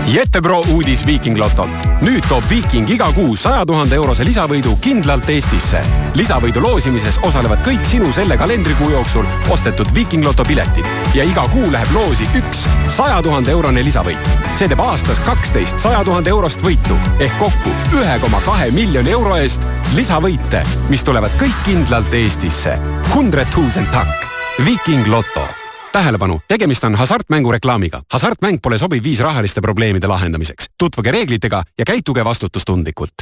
[0.05, 1.85] Jetebro uudis Viiking Lotolt.
[2.01, 5.81] nüüd toob Viiking iga kuu saja tuhande eurose lisavõidu kindlalt Eestisse.
[6.13, 10.85] lisavõidu loosimises osalevad kõik sinu selle kalendrikuu jooksul ostetud Viiking Loto piletid
[11.17, 14.29] ja iga kuu läheb loosi üks saja tuhande eurone lisavõit.
[14.55, 19.35] see teeb aastas kaksteist saja tuhande eurost võitu ehk kokku ühe koma kahe miljoni euro
[19.35, 19.61] eest
[19.95, 22.77] lisavõite, mis tulevad kõik kindlalt Eestisse.
[23.15, 24.25] Hundred tusen takk.
[24.65, 25.64] Viiking Loto
[25.95, 28.01] tähelepanu, tegemist on hasartmängureklaamiga.
[28.13, 30.65] hasartmäng pole sobiv viis rahaliste probleemide lahendamiseks.
[30.77, 33.13] tutvuge reeglitega ja käituge vastutustundlikult.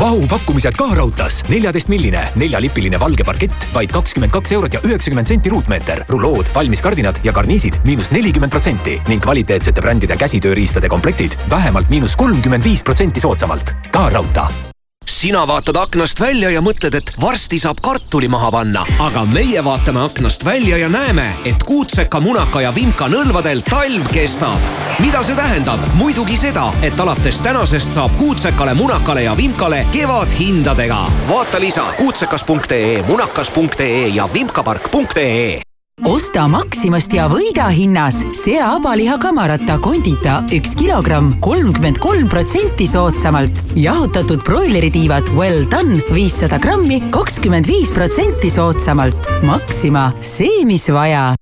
[0.00, 6.04] vahupakkumised ka raudtees, neljateistmilline neljalipiline valge parkett, vaid kakskümmend kaks eurot ja üheksakümmend senti ruutmeeter.
[6.08, 12.64] rulood, valmiskardinad ja karniisid miinus nelikümmend protsenti ning kvaliteetsete brändide käsitööriistade komplektid vähemalt miinus kolmkümmend
[12.64, 13.74] viis protsenti soodsamalt.
[13.90, 14.73] ka raudtee
[15.10, 20.04] sina vaatad aknast välja ja mõtled, et varsti saab kartuli maha panna, aga meie vaatame
[20.04, 24.70] aknast välja ja näeme, et kuutseka, munaka ja vimka nõlvadel talv kestab.
[25.00, 25.80] mida see tähendab?
[25.94, 31.04] muidugi seda, et alates tänasest saab kuutsekale, munakale ja vimkale kevadhindadega.
[31.28, 35.73] vaata lisa kuutsekas.ee, munakas.ee ja vimkapark.ee
[36.14, 43.58] osta Maximast ja võida hinnas sea-abaliha kamarata kondita üks kilogramm kolmkümmend kolm protsenti soodsamalt.
[43.74, 49.30] jahutatud broileritiivad Well Done viissada grammi kakskümmend viis protsenti soodsamalt.
[49.42, 51.32] Maxima, see, mis vaja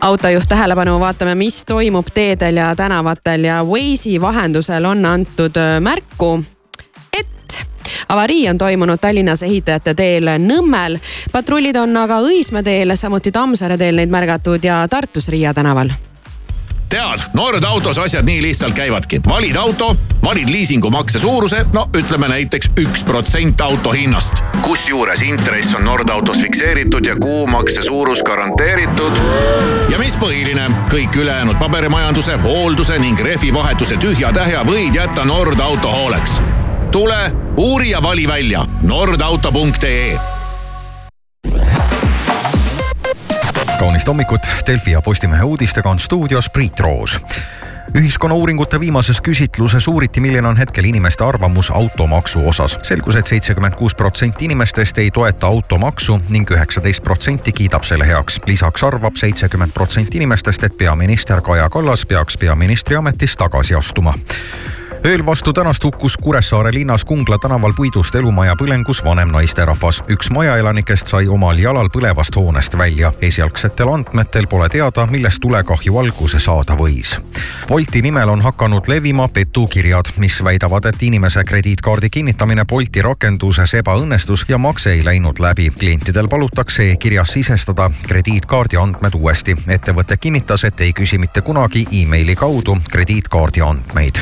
[0.00, 6.42] autojuht tähelepanu, vaatame, mis toimub teedel ja tänavatel ja Waze'i vahendusel on antud äh, märku,
[8.08, 10.98] avarii on toimunud Tallinnas ehitajate teel Nõmmel.
[11.32, 15.92] patrullid on aga Õismäe teel, samuti Tammsaare teel neid märgatud ja Tartus Riia tänaval
[16.94, 19.20] tead, Nord autos asjad nii lihtsalt käivadki.
[19.28, 24.44] valid auto, valid liisingumakse suuruse, no ütleme näiteks üks protsent auto hinnast.
[24.62, 29.12] kusjuures intress on Nord autos fikseeritud ja kuumakse suurus garanteeritud.
[29.88, 36.40] ja mis põhiline, kõik ülejäänud paberimajanduse, hoolduse ning rehvivahetuse tühja-tähja võid jätta Nord auto hooleks.
[36.94, 40.18] Tule, uuri ja vali välja nordauto.ee
[43.78, 47.20] kaunist hommikut, Delfi ja Postimehe uudistega on stuudios Priit Roos
[47.94, 52.78] ühiskonnauuringute viimases küsitluses uuriti, milline on hetkel inimeste arvamus automaksu osas.
[52.82, 58.06] selgus et, et seitsekümmend kuus protsenti inimestest ei toeta automaksu ning üheksateist protsenti kiidab selle
[58.06, 58.40] heaks.
[58.46, 64.14] lisaks arvab seitsekümmend protsenti inimestest, et peaminister Kaja Kallas peaks peaministri ametist tagasi astuma
[65.04, 70.02] ööl vastu tänast hukkus Kuressaare linnas Kungla tänaval puidust elumaja põlengus vanem naisterahvas.
[70.08, 73.12] üks majaelanikest sai omal jalal põlevast hoonest välja.
[73.20, 77.18] esialgsetel andmetel pole teada, millest tulekahju alguse saada võis.
[77.68, 84.44] Bolti nimel on hakanud levima petukirjad, mis väidavad, et inimese krediitkaardi kinnitamine Bolti rakenduses ebaõnnestus
[84.48, 85.70] ja makse ei läinud läbi.
[85.78, 89.56] klientidel palutakse e-kirjas sisestada krediitkaardi andmed uuesti.
[89.68, 94.14] ettevõte kinnitas, et ei küsi mitte kunagi emaili kaudu krediitkaardi andmeid.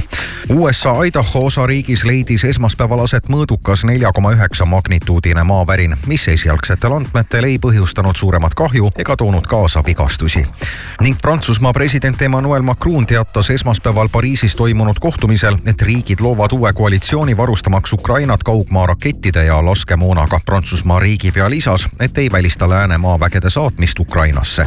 [0.72, 7.44] USA Idaho osariigis leidis esmaspäeval aset mõõdukas nelja koma üheksa magnituudine maavärin, mis esialgsetel andmetel
[7.44, 10.46] ei põhjustanud suuremat kahju ega toonud kaasa vigastusi.
[11.00, 17.36] ning Prantsusmaa president Emmanuel Macron teatas esmaspäeval Pariisis toimunud kohtumisel, et riigid loovad uue koalitsiooni
[17.36, 20.40] varustamaks Ukrainat kaugmaa rakettide ja laskemoonaga.
[20.46, 24.66] Prantsusmaa riigipea lisas, et ei välista lääne maavägede saatmist Ukrainasse.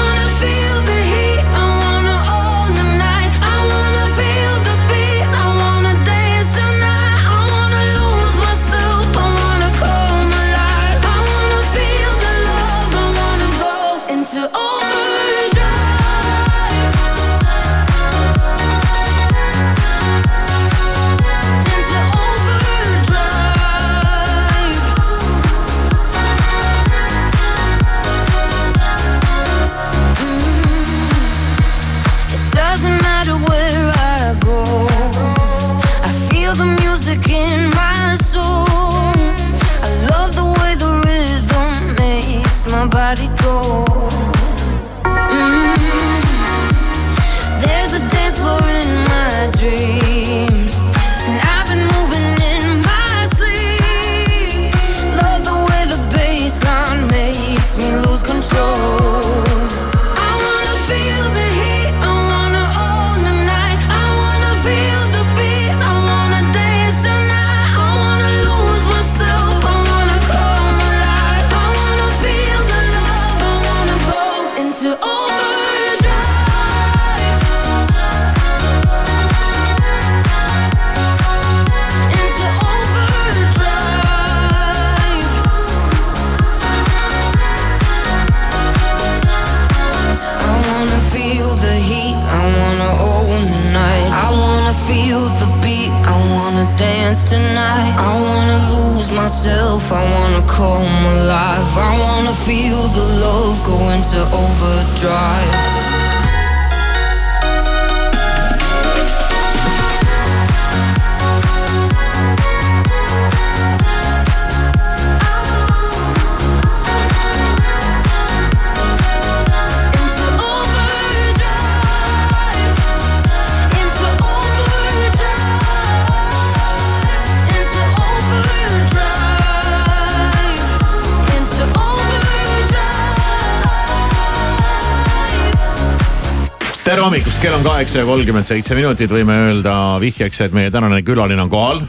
[136.91, 139.73] Tere hommikust, kell on kaheksa ja kolmkümmend seitse minutit, võime öelda
[140.03, 141.79] vihjeks, et meie tänane külaline on kohal.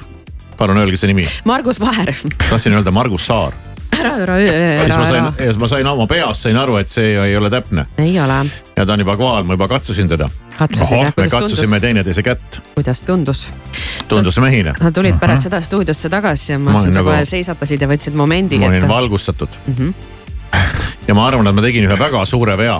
[0.59, 3.57] palun öelge see nimi, Margus Vaher, tahtsin öelda Margus Saar.
[3.98, 4.53] ära, ära, ja
[4.84, 7.16] siis ma ära, sain ära,, ja siis ma sain oma peas sain aru, et see
[7.18, 8.38] ei ole täpne ei ole,
[8.76, 10.30] ja ta on juba kohal, ma juba katsusin teda.
[10.61, 13.44] katsusid jah, me kuidas katsusime tundus, teineteise kätt, kuidas tundus?
[14.09, 14.78] tundus mehine.
[14.78, 18.14] Nad tulid pärast seda stuudiosse tagasi ja ma mõtlesin, sa nagu- kohe seisatasid ja võtsid
[18.14, 18.94] momendi ma olin ette.
[18.94, 19.94] valgustatud Mhm.
[21.09, 22.78] ja ma arvan, et ma tegin ühe väga suure vea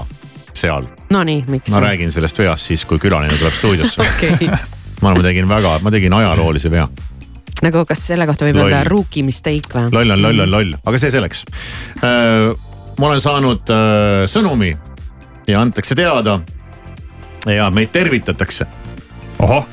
[0.55, 0.86] seal.
[1.11, 1.70] Nonii, miks?
[1.70, 4.05] ma räägin sellest veast siis, kui külaline tuleb stuudiosse.
[4.09, 6.86] okei, ma arvan, ma tegin väga, ma tegin ajaloolise vea.
[7.62, 9.90] nagu kas selle kohta võib öelda rookie mistake või?
[9.94, 11.44] loll on loll on loll, aga see selleks.
[12.03, 14.72] ma olen saanud äh, sõnumi
[15.48, 16.40] ja antakse teada
[17.46, 18.66] ja meid tervitatakse.
[19.38, 19.66] ohoh,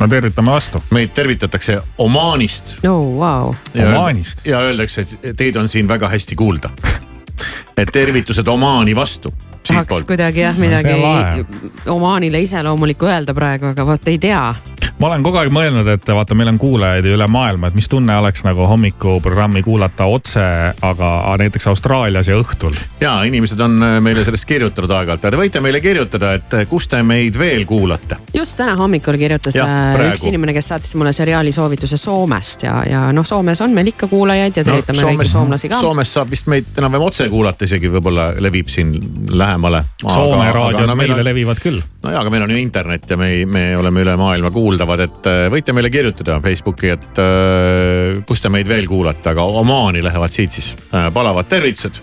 [0.00, 0.82] no tervitame vastu.
[0.90, 4.46] meid tervitatakse Omaanist oh, ja, Omaanist?
[4.46, 6.70] ja öeldakse, et teid on siin väga hästi kuulda.
[7.76, 9.34] et tervitused Omaani vastu.
[9.68, 10.94] Tahaks kuidagi jah midagi
[11.86, 14.42] omaanile iseloomulikku öelda praegu, aga vot ei tea.
[15.02, 18.14] Ma olen kogu aeg mõelnud, et vaata, meil on kuulajaid üle maailma, et mis tunne
[18.20, 20.44] oleks nagu hommikuprogrammi kuulata otse,
[20.78, 21.08] aga
[21.40, 22.76] näiteks Austraalias ja õhtul.
[23.02, 26.66] ja inimesed on äh, meile sellest kirjutanud aeg-ajalt ja te võite meile kirjutada, et äh,
[26.70, 28.20] kus te meid veel kuulate.
[28.34, 30.12] just täna hommikul kirjutas Jah, äh, praegu.
[30.14, 34.06] üks inimene, kes saatis mulle seriaali soovituse Soomest ja, ja noh, Soomes on meil ikka
[34.12, 35.82] kuulajaid ja tervitame no, kõiki soomlasi ka.
[35.82, 38.94] Soomes saab vist meid enam-vähem otse kuulata, isegi võib-olla levib siin
[39.34, 39.82] lähemale.
[40.06, 41.82] Soome raadiod meile levivad küll.
[42.06, 44.54] no jaa, aga meil on ju internet ja me me oleme üle maailma
[44.92, 49.42] kuuldavad, et äh, võite meile kirjutada Facebooki, et äh, kus te meid veel kuulate, aga
[49.42, 52.02] Omaani lähevad siit siis äh, palavad tervitused.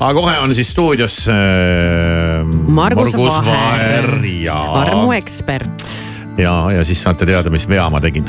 [0.00, 5.86] aga kohe on siis stuudios äh, Margus Vaher, ja, armuekspert.
[6.38, 8.28] ja, ja siis saate teada, mis vea ma tegin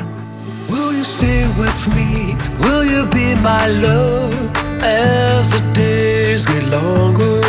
[0.70, 2.36] Will you stay with me?
[2.60, 4.34] Will you be my love
[4.84, 7.42] as the days get longer?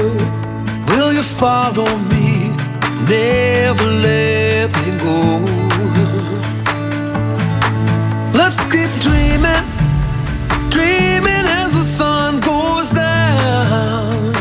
[0.89, 2.53] Will you follow me?
[3.09, 5.64] Never let me go.
[8.47, 9.64] Let's keep dreaming,
[10.68, 14.34] dreaming as the sun goes down.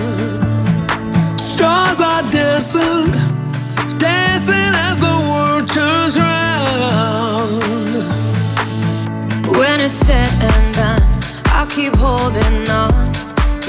[1.38, 3.12] Stars are dancing,
[4.00, 7.64] dancing as the world turns round.
[9.56, 11.02] When it's said and done,
[11.56, 13.10] I'll keep holding on,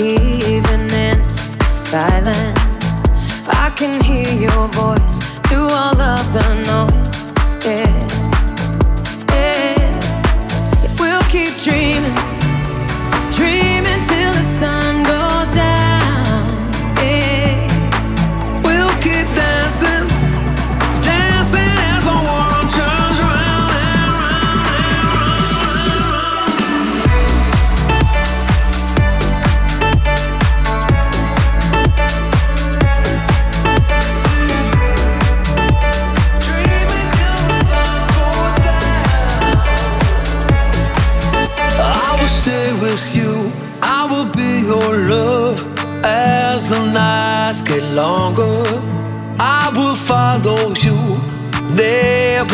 [0.01, 1.29] even in
[1.69, 3.05] silence.
[3.47, 7.33] I can hear your voice through all of the noise.
[7.65, 8.04] Yeah.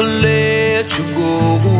[0.02, 1.79] Let you go.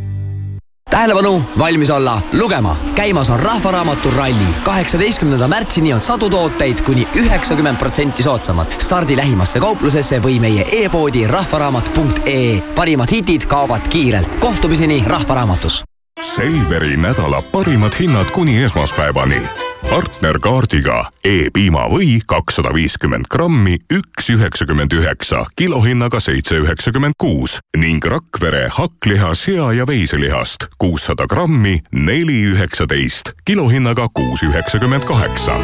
[0.91, 2.75] tähelepanu, valmis olla, lugema.
[2.95, 4.47] käimas on Rahvaraamatu ralli.
[4.63, 8.67] kaheksateistkümnenda märtsini on sadu tooteid kuni üheksakümmend protsenti soodsamad.
[8.77, 12.61] stardi lähimasse kauplusesse või meie e-poodi rahvaraamat.ee.
[12.75, 14.27] parimad hitid kaovad kiirelt.
[14.39, 15.83] kohtumiseni Rahvaraamatus.
[16.21, 19.70] Selveri nädala parimad hinnad kuni esmaspäevani.
[19.89, 28.67] Partnerkaardiga E-piima või kakssada viiskümmend grammi, üks üheksakümmend üheksa, kilohinnaga seitse üheksakümmend kuus ning Rakvere
[28.73, 35.57] hakkliha, sea ja veiselihast kuussada grammi, neli üheksateist, kilohinnaga kuus üheksakümmend kaheksa.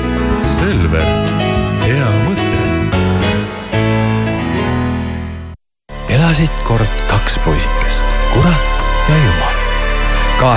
[0.58, 1.37] Selver,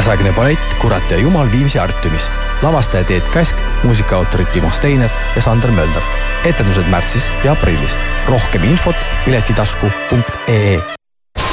[0.00, 2.30] kaasaegne ballett Kurat ja Jumal Viimsi Artiumis.
[2.62, 6.02] lavastaja Teet Käsk, muusikaautorid Timo Steiner ja Sander Mölder.
[6.44, 7.98] etendused märtsis ja aprillis.
[8.28, 10.80] rohkem infot piletitasku.ee.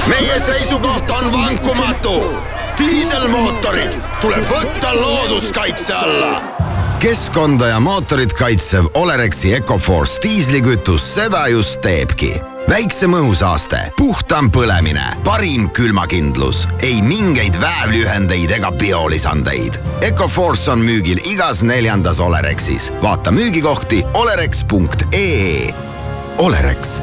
[0.08, 2.36] meie seisukoht on vankumatu.
[2.78, 6.42] diiselmootorid tuleb võtta looduskaitse alla
[7.00, 12.32] keskkonda ja mootorit kaitsev Olerexi Ecoforce diislikütus seda just teebki
[12.68, 19.80] väiksem õhusaaste, puhtam põlemine, parim külmakindlus, ei mingeid väävliühendeid ega biolisandeid.
[20.04, 22.92] Ecoforce on müügil igas neljandas Olerexis.
[23.02, 25.74] vaata müügikohti olerex.ee.
[26.38, 27.00] Olerex,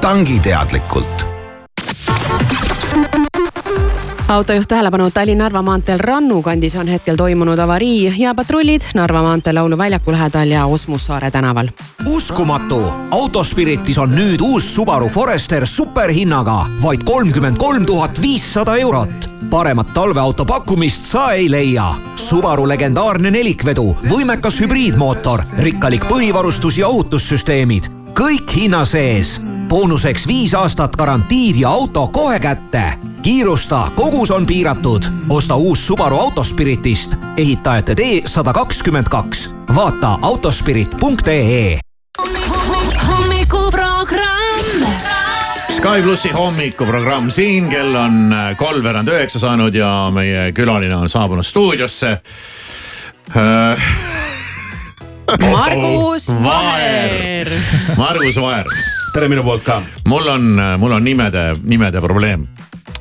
[0.00, 1.28] tangi teadlikult
[4.28, 10.12] autojuht tähelepanu, Tallinna-Narva maanteel Rannu kandis on hetkel toimunud avarii ja patrullid Narva maantee Lauluväljaku
[10.12, 11.68] lähedal ja Osmussaare tänaval.
[12.06, 19.30] uskumatu, Autospiritis on nüüd uus Subaru Forester superhinnaga vaid kolmkümmend kolm tuhat viissada eurot.
[19.50, 21.94] paremat talveauto pakkumist sa ei leia.
[22.16, 29.40] Subaru legendaarne nelikvedu, võimekas hübriidmootor, rikkalik põhivarustus ja ohutussüsteemid kõik hinna sees.
[29.72, 32.92] Boonuseks viis aastat garantiid ja auto kohe kätte.
[33.22, 35.02] kiirusta, kogus on piiratud.
[35.28, 39.54] osta uus Subaru Autospiritist, ehitajate tee sada kakskümmend kaks.
[39.74, 41.78] vaata autospirit.ee.
[43.08, 44.86] hommikuprogramm.
[45.70, 52.10] Sky plussi hommikuprogramm siin, kell on kolmveerand üheksa saanud ja meie külaline on saabunud stuudiosse
[53.36, 53.82] äh,
[55.52, 57.48] Margus Vaher.
[57.96, 58.66] Margus Vaher.
[59.12, 59.80] Tere minu poolt ka.
[60.08, 60.44] mul on,
[60.80, 62.46] mul on nimede, nimede probleem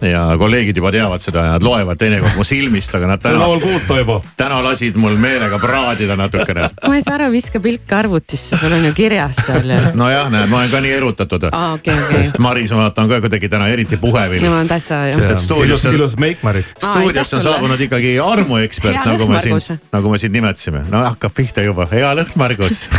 [0.01, 3.39] ja kolleegid juba teavad seda ja nad loevad teinekord mu silmist, aga nad on täna,
[3.43, 4.17] laul kuud, Toivo.
[4.37, 6.69] täna lasid mul meelega praadida natukene.
[6.87, 9.79] ma ei saa aru, viska pilk arvutisse, sul on ju kirjas seal ju.
[9.99, 12.23] nojah, näed, ma olen ka nii erutatud Aa, okei, okei.
[12.25, 14.41] sest Maris, ma vaatan ka kuidagi täna eriti puhevil.
[14.45, 15.19] no olen täitsa ju.
[15.19, 16.73] sest et stuudiosse, ilus meik, Maris.
[16.77, 20.85] stuudiosse on saabunud ikkagi armuekspert, nagu me siin nagu me siin nimetasime.
[20.89, 22.87] no hakkab pihta juba, hea lõhn, Margus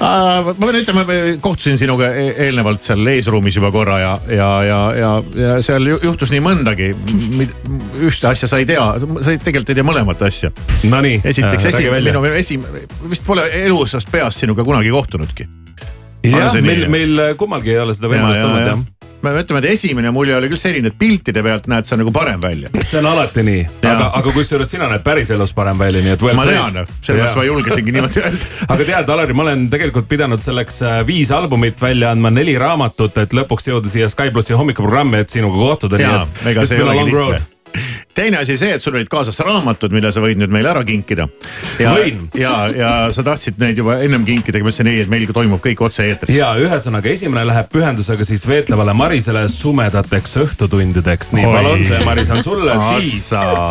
[0.00, 1.04] ma pean ütlema,
[1.44, 5.98] kohtusin sinuga e- eelnevalt seal eesruumis juba korra ja, ja, ja, ja, ja seal ju-
[6.04, 6.90] juhtus nii mõndagi.
[8.06, 10.50] ühte asja sa ei tea, sa tegelikult ei tea mõlemat asja.
[10.88, 12.12] Nonii, esiteks äh, esi, räägi välja.
[12.12, 12.66] minu, minu esim-,
[13.10, 15.48] vist pole elusast peast sinuga kunagi kohtunudki.
[16.26, 18.84] jah, meil, meil kummalgi ei ole seda võimalust olnud jah.
[19.34, 22.42] Me ütleme, et esimene mulje oli küll selline, et piltide pealt näed sa nagu parem
[22.42, 22.70] välja.
[22.82, 26.38] see on alati nii, aga, aga kusjuures sina näed päriselus parem välja, nii et well
[26.38, 28.52] ma tean, sellepärast ma julgesingi niimoodi öelda.
[28.74, 33.18] aga tead, Alari, ma olen tegelikult pidanud selleks äh, viis albumit välja andma, neli raamatut,
[33.22, 36.00] et lõpuks jõuda siia Sky plussi hommikuprogrammi, et sinuga kohtuda.
[36.02, 37.44] jaa, ega see ei olegi lihtne.
[38.16, 41.28] Teine asi see, et sul olid kaasas raamatud, mille sa võid nüüd meile ära kinkida.
[41.82, 41.94] ja
[42.38, 45.82] ja, ja sa tahtsid neid juba ennem kinkida, ma ütlesin ei, et meil toimub kõik
[45.88, 46.36] otse-eetris.
[46.36, 51.34] ja ühesõnaga, esimene läheb pühendusega siis veetlevale Marisele sumedateks õhtutundideks.
[51.36, 53.28] nii, palun, see Maris on sulle, siis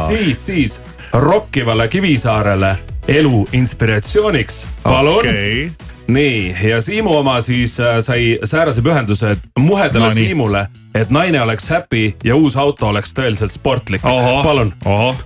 [0.08, 0.80] siis, siis
[1.14, 2.76] rokkivale Kivisaarele
[3.08, 5.70] elu inspiratsiooniks, palun Okei.
[6.08, 10.26] nii, ja Siimu oma siis äh, sai säärase pühenduse muhedale No nii.
[10.26, 14.02] Siimule, et naine oleks happy ja uus auto oleks tõeliselt sportlik.
[14.44, 14.74] palun,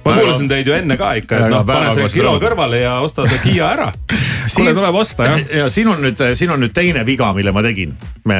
[0.05, 3.27] ma kuulasin teid ju enne ka ikka, et noh, pane selle kilo kõrvale ja osta
[3.29, 3.91] see Kiia ära.
[4.55, 5.47] kuule, tuleb osta jah.
[5.63, 7.97] ja siin on nüüd, siin on nüüd teine viga, mille ma tegin.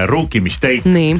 [0.08, 0.86] Rookie mistake.
[0.86, 1.18] nii.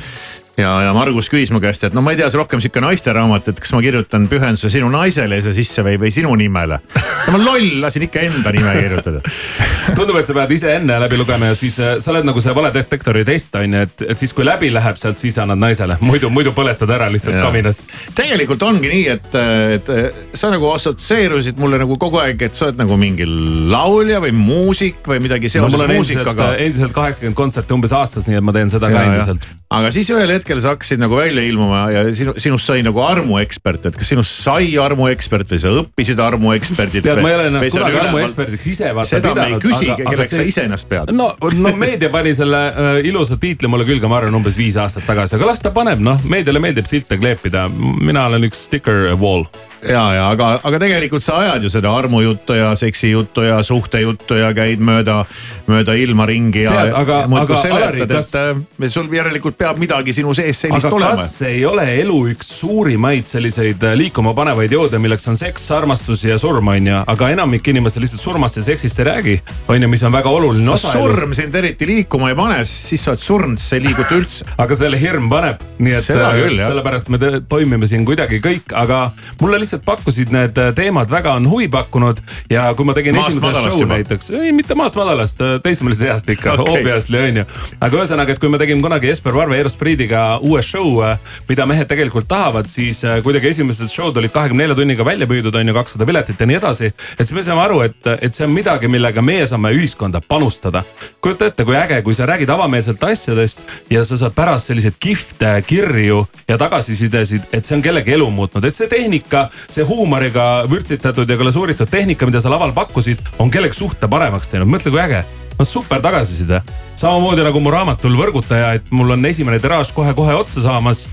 [0.60, 3.52] Ja, ja Margus küsis mu käest, et no ma ei tea, see rohkem sihuke naisteraamat,
[3.54, 6.80] et kas ma kirjutan pühenduse sinu naisele siia sisse või, või sinu nimele.
[7.28, 9.22] no ma loll, lasin ikka enda nime kirjutada.
[9.98, 12.54] tundub, et sa pead ise enne läbi lugema ja siis äh, sa oled nagu see
[12.56, 16.30] valedetektori test on ju, et, et siis kui läbi läheb sealt, siis annad naisele, muidu,
[16.34, 17.44] muidu põletad ära lihtsalt Ja.
[17.46, 17.84] kaminas.
[18.18, 19.36] tegelikult ongi nii, et,
[19.78, 19.90] et
[20.38, 23.26] sa nagu assotsieerusid mulle nagu kogu aeg, et sa oled nagu mingi
[23.72, 26.50] laulja või muusik või midagi no seoses endiselt, muusikaga.
[26.66, 29.14] endiselt kaheksakümmend kontserti umbes aastas, nii et ma teen seda ka Ja, ja.
[29.14, 29.46] endiselt.
[29.70, 33.84] Aga siis ühel hetkel sa hakkasid nagu välja ilmuma ja sinu, sinust sai nagu armuekspert,
[33.92, 37.06] et kas sinust sai armuekspert või sa õppisid armueksperdilt?
[37.06, 40.34] tead, ma ei ole ennast kunagi armueksperdiks ise vaata seda me ei pidanud, küsigi, kelleks
[40.34, 41.14] see- sa ise ennast pead.
[41.14, 41.30] no,
[41.62, 45.38] no meedia pani selle äh, ilusa tiitli mulle külge, ma arvan, umbes viis aastat tagasi,
[45.38, 47.68] aga las ta paneb, noh, meediale meeldib silte kleepida.
[47.70, 49.46] mina olen üks sticker wall.
[49.88, 54.50] Ja, ja aga, aga tegelikult sa ajad ju seda armujuttu ja seksijuttu ja suhtejuttu ja
[54.56, 55.22] käid mööda,
[55.70, 56.74] mööda ilma ringi ja.
[57.00, 61.16] Aga- aga Alari, kas- et äh, sul järelikult peab midagi sinu sees sellist aga olema.
[61.22, 66.26] kas ei ole elu üks suurimaid selliseid äh, liikuma panevaid jõude, milleks on seks, armastus
[66.28, 69.92] ja surm, on ju, aga enamik inimesi lihtsalt surmast ja seksist ei räägi, on ju,
[69.92, 73.62] mis on väga oluline osa surm sind eriti liikuma ei pane, siis sa oled surnud,
[73.62, 74.48] sa ei liiguta üldse.
[74.64, 77.20] aga selle hirm paneb, nii et äh, sellepärast me
[77.50, 79.06] toimime siin kuidagi kõik, aga
[79.42, 83.38] mulle lihtsalt pakkusid need äh, teemad väga on huvi pakkunud ja kui ma tegin Maast
[83.38, 83.98] esimese show juba.
[83.98, 86.80] näiteks, ei mitte maast madalast, äh, teismelise east ikka okay.
[86.80, 87.46] obviously on ju.
[87.80, 91.18] aga ühesõnaga, et kui me tegime kunagi Jesper Varve ja Eero Spriidiga uue show, äh,
[91.50, 95.68] mida mehed tegelikult tahavad, siis kuidagi esimesed show'd olid kahekümne nelja tunniga välja müüdud, on
[95.68, 96.92] ju, kakssada piletit ja nii edasi.
[96.92, 100.84] et siis me saame aru, et, et see on midagi, millega meie saame ühiskonda panustada.
[101.22, 105.54] kujuta ette, kui äge, kui sa räägid avameelselt asjadest ja sa saad pärast selliseid kihvte
[105.68, 111.30] kirju ja tagasisidesid, et see on kellegi elu muutnud, et see tehnika, see huumoriga vürtsitatud
[111.30, 115.24] ja glasuuritud tehnika, mida sa laval pakkusid, on kellegi suhte paremaks teinud, mõtle kui äge.
[115.60, 116.62] no super tagasiside,
[116.96, 121.10] samamoodi nagu mu raamatul Võrgutaja, et mul on esimene tiraaž kohe-kohe otsa saamas.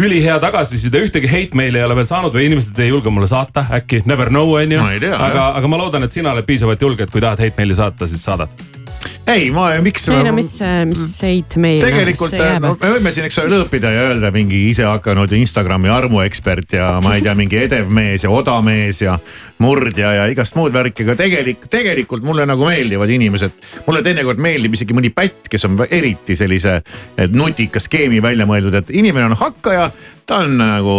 [0.00, 3.66] ülihea tagasiside, ühtegi hate meili ei ole veel saanud või inimesed ei julge mulle saata,
[3.78, 4.80] äkki never know on ju.
[5.12, 8.08] Aga aga ma loodan, et sina oled piisavalt julge, et kui tahad hate meili saata,
[8.08, 8.79] siis saadad.
[9.30, 10.06] Ei, ma, miks.
[10.10, 10.50] ei no mis,
[10.90, 11.80] mis heit meil.
[11.84, 16.76] tegelikult äh, no, me võime siin, eks ole, lõõpida ja öelda mingi isehakanud Instagrami armuekspert
[16.78, 19.16] ja ma ei tea, mingi edev mees ja odamees ja
[19.62, 23.58] murdja ja igast muud värki, aga tegelik, tegelikult mulle nagu meeldivad inimesed.
[23.86, 28.80] mulle teinekord meeldib isegi mõni pätt, kes on eriti sellise eh, nutika skeemi välja mõeldud,
[28.82, 29.90] et inimene on hakkaja
[30.30, 30.96] ta on nagu,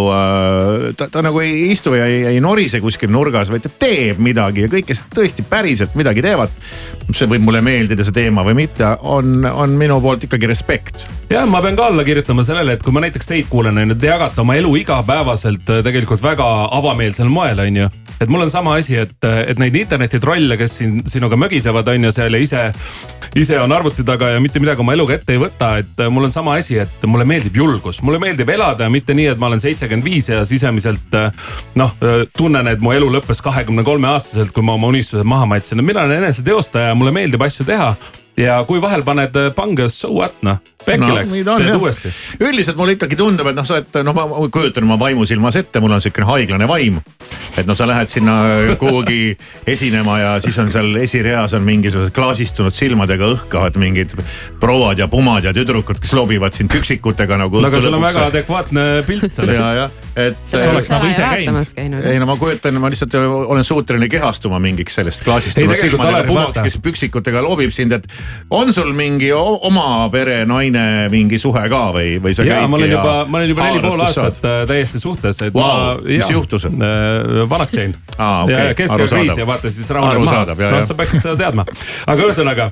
[0.97, 4.65] ta, ta nagu ei istu ja ei, ei norise kuskil nurgas, vaid ta teeb midagi
[4.65, 6.51] ja kõik, kes tõesti päriselt midagi teevad.
[7.15, 11.47] see võib mulle meeldida, see teema või mitte, on, on minu poolt ikkagi respekt jah,
[11.49, 14.09] ma pean ka alla kirjutama sellele, et kui ma näiteks teid kuulan, on ju, te
[14.11, 16.47] jagate oma elu igapäevaselt äh, tegelikult väga
[16.77, 17.89] avameelsel moel, on ju.
[18.21, 22.11] Et mul on sama asi, et, et neid internetitrolle, kes siin sinuga mögisevad, on ju
[22.15, 22.63] seal ja ise,
[23.37, 26.33] ise on arvuti taga ja mitte midagi oma eluga ette ei võta, et mul on
[26.33, 30.05] sama asi, et mulle meeldib julgus, mulle meeldib elada mitte nii, et ma olen seitsekümmend
[30.05, 31.17] viis ja sisemiselt
[31.79, 31.95] noh,
[32.37, 36.05] tunnen, et mu elu lõppes kahekümne kolme aastaselt, kui ma oma unistused maha matsin, mina
[36.05, 37.95] olen eneseteostaja, mulle meeldib asju teha.
[38.39, 42.11] Ja kui vahel paned pange so what noh, pekki no, läks, teed uuesti.
[42.47, 45.95] üldiselt mulle ikkagi tundub, et noh, sa oled, noh, ma kujutan oma vaimusilmas ette, mul
[45.97, 46.99] on siukene haiglane vaim.
[47.59, 48.35] et noh, sa lähed sinna
[48.79, 49.35] kuhugi
[49.67, 54.15] esinema ja siis on seal esireas on mingisugused klaasistunud silmadega õhkavad mingid
[54.61, 57.61] prouad ja pumad ja tüdrukud, kes lobivad sind püksikutega nagu.
[57.61, 59.65] no aga sul on väga adekvaatne pilt ja, sellest.
[59.81, 60.39] jah, et.
[60.51, 61.27] Sa oleks nagu ise
[61.75, 62.07] käinud.
[62.07, 66.79] ei no ma kujutan, ma lihtsalt olen suuteline kehastuma mingiks sellest klaasistunud silmadega pumaks, kes
[66.83, 68.07] püksikutega lobib sind, et
[68.49, 70.70] on sul mingi oma pere naine
[71.11, 73.83] mingi suhe ka või, või sa ja käidki ma olen juba, ma olen juba neli
[73.85, 75.97] pool aastat äh, täiesti suhtes, et Vau, ma.
[76.05, 76.67] mis juhtus?
[77.51, 77.95] vanaks jäin.
[78.17, 79.25] Aa, okei, ja keskel arusaadav.
[79.25, 80.71] kriis ja vaata siis rahuneb maha.
[80.77, 81.65] Noh, sa peaksid seda teadma.
[82.07, 82.71] aga ühesõnaga,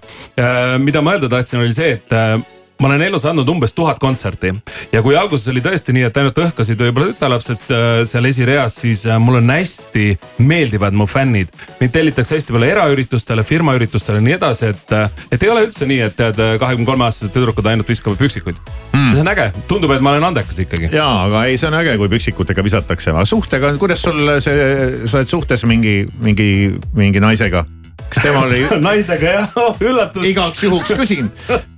[0.83, 2.37] mida ma öelda tahtsin, oli see, et äh,
[2.79, 4.53] ma olen elus andnud umbes tuhat kontserti
[4.93, 9.05] ja kui alguses oli tõesti nii, et ainult õhkasid võib-olla tütarlapsed äh, seal esireas, siis
[9.07, 10.05] äh, mulle on hästi
[10.39, 11.51] meeldivad mu fännid.
[11.79, 14.93] mind tellitakse hästi palju eraüritustele, firmaüritustele ja nii edasi, et,
[15.31, 18.59] et ei ole üldse nii, et tead, kahekümne kolme aastased tüdrukud ainult viskavad püksikuid
[18.93, 19.09] mm..
[19.11, 20.91] see on äge, tundub, et ma olen andekas ikkagi.
[20.95, 24.71] ja, aga ei, see on äge, kui püksikutega visatakse, aga suhtega, kuidas sul see,
[25.05, 26.49] sa oled suhtes mingi, mingi,
[26.95, 27.65] mingi naisega?
[28.09, 30.25] Kas tema oli naisega jah, üllatus.
[30.25, 31.29] igaks juhuks küsin,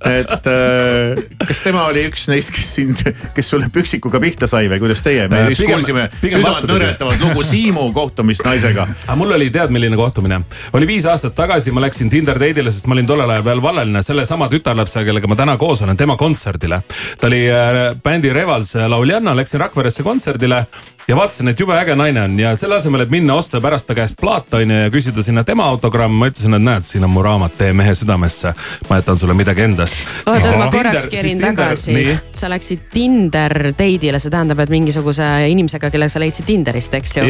[0.08, 3.04] et äh, kas tema oli üks neist, kes sind,
[3.36, 6.78] kes sulle püksikuga pihta sai või kuidas teie, me Äh, just kuulsime pigem südant vastupidi.
[6.78, 8.86] nõretavat lugu Siimu kohtumist naisega.
[9.06, 10.40] aga mul oli tead, milline kohtumine,
[10.72, 14.02] oli viis aastat tagasi, ma läksin Tinder date'ile, sest ma olin tollel ajal veel vallaline
[14.02, 16.82] sellesama tütarlapsega, kellega ma täna koos olen, tema kontserdile.
[17.20, 20.66] ta oli äh, bändi Revals lauljanna, läksin Rakveresse kontserdile
[21.08, 23.94] ja vaatasin, et jube äge naine on ja selle asemel, et minna osta pärast ta
[23.94, 27.10] käest plaat on ju ja küsida sinna tema autogramm, ma ütlesin, et näed, siin on
[27.10, 28.54] mu raamat Tee mehe südamesse.
[28.88, 29.96] ma jätan sulle midagi endast.
[30.26, 32.18] oota, ma korraks kerin tagasi.
[32.34, 37.26] sa läksid Tinder date'ile, see tähendab, et mingisuguse inimesega, kelle sa leidsid Tinderist, eks ju.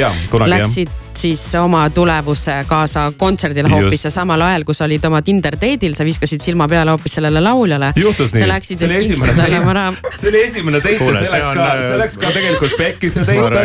[0.47, 1.01] Läksid jah.
[1.17, 5.97] siis oma tulevuse kaasa kontserdile hoopis ja samal ajal, kui sa olid oma Tinder date'il,
[5.97, 7.93] sa viskasid silma peale hoopis sellele lauljale.
[7.97, 8.47] juhtus nii.
[8.77, 12.79] see oli esimene, see oli esimene date ja see läks ka, see läks ka tegelikult
[12.79, 13.62] pekki see date.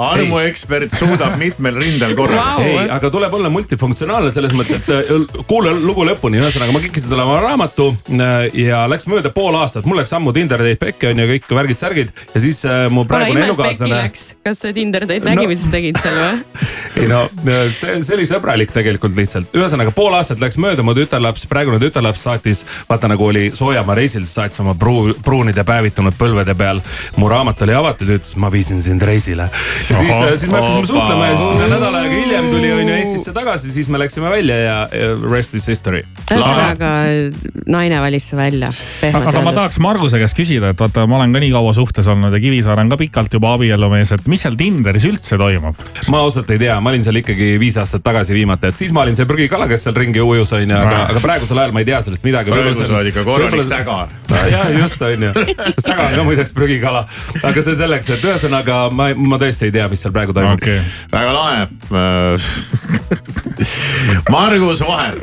[0.00, 2.66] Armuekspert suudab mitmel rindel korraga wow..
[2.66, 7.12] ei, aga tuleb olla multifunktsionaalne selles mõttes, et äh, kuula lugu lõpuni, ühesõnaga ma kikkisin
[7.12, 11.10] talle oma raamatu äh, ja läks mööda pool aastat, mul läks ammu Tinder date pekki
[11.12, 12.62] on ju kõik värgid-särgid ja siis
[12.92, 14.02] mu praegune elukaaslane.
[14.46, 16.66] kas see Tinder date nägi no., mida sa tegid seal või?
[17.00, 17.24] ei no
[17.72, 22.24] see, see oli sõbralik tegelikult lihtsalt, ühesõnaga pool aastat läks mööda, mu tütarlaps, praegune tütarlaps
[22.26, 26.82] saatis, vaata nagu oli Soojamaa reisil, saatis oma pruu, pruunide päevitunud põlvede peal.
[27.16, 29.29] mu raamat oli avatud ja ütles, ma viisin sind reisile.
[29.38, 29.48] Ja
[29.96, 32.96] siis, siis me hakkasime suhtlema ja siis, kui ta nädal aega hiljem tuli on ju
[32.96, 34.76] Eestisse tagasi, siis me läksime välja ja,
[35.30, 36.02] rest is history.
[36.30, 36.90] ühesõnaga
[37.70, 38.72] naine valis su välja.
[39.10, 42.34] aga ma tahaks Marguse käest küsida, et vaata, ma olen ka nii kaua suhtes olnud
[42.34, 45.78] ja Kivisaar on ka pikalt juba abielumees, et mis seal Tinderis üldse toimub?
[46.12, 49.04] ma ausalt ei tea, ma olin seal ikkagi viis aastat tagasi viimati, et siis ma
[49.04, 51.88] olin see prügikala, kes seal ringi ujus on ju, aga, aga praegusel ajal ma ei
[51.88, 52.54] tea sellest midagi.
[52.54, 54.12] praegu sa oled ikka korralik sägar.
[54.50, 55.32] jah, just on ju,
[55.86, 57.04] säga on ka muideks prügikala,
[57.42, 60.60] aga see selleks, et ühesõnaga ma, ma tõesti ei tea, mis seal praegu toimub.
[60.60, 60.78] Okay..
[61.12, 61.62] väga lahe.
[64.34, 65.16] Margus Vaher,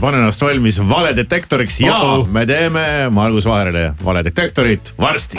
[0.00, 2.28] pane ennast valmis valedetektoriks ja uh -oh.
[2.28, 5.38] me teeme Margus Vaherile valedetektorit varsti.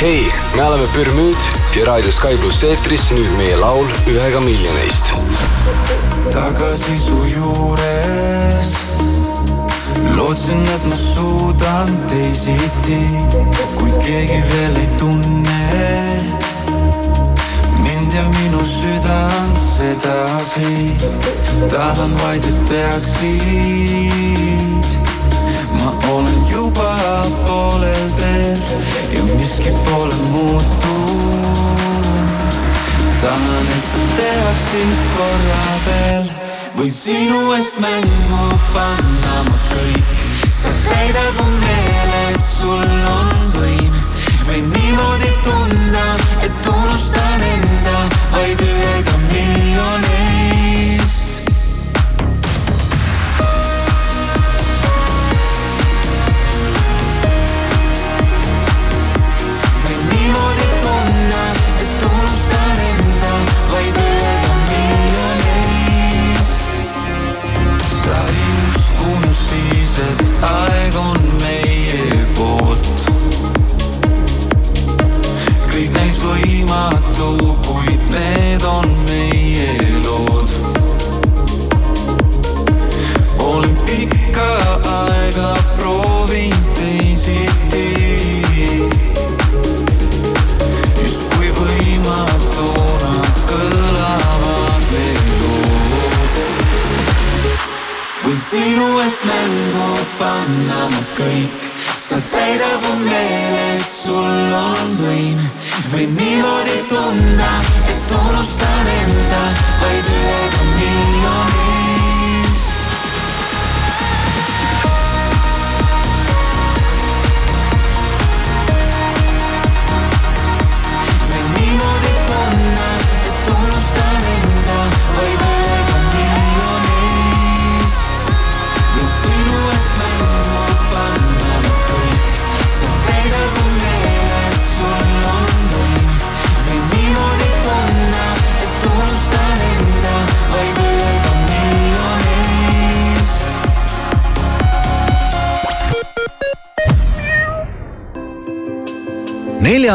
[0.00, 1.36] Hei, me oleme Pürmüüd
[1.76, 5.10] ja Raadio Sky pluss eetris nüüd meie laul ühega miljonist.
[6.30, 8.70] tagasi su juures.
[10.14, 13.00] Lootsin, et ma suudan teisiti,
[13.74, 15.58] kuid keegi veel ei tunne
[18.18, 20.96] ja minu südant sedasi.
[21.70, 23.38] tahan vaid, et teaksid,
[25.78, 26.92] ma olen juba
[27.46, 28.58] poolel teel
[29.14, 31.44] ja miski pole muutunud.
[33.20, 36.26] tahan, et sa teaksid korra veel
[36.76, 38.44] või sinu eest mängu
[38.74, 40.06] panna ma kõik.
[40.50, 42.88] sa täidad mu meele, et sul
[43.18, 43.47] on
[44.48, 46.04] võim või niimoodi tunda,
[46.42, 47.98] et unustan enda
[48.32, 50.27] vaid ühega miljonist.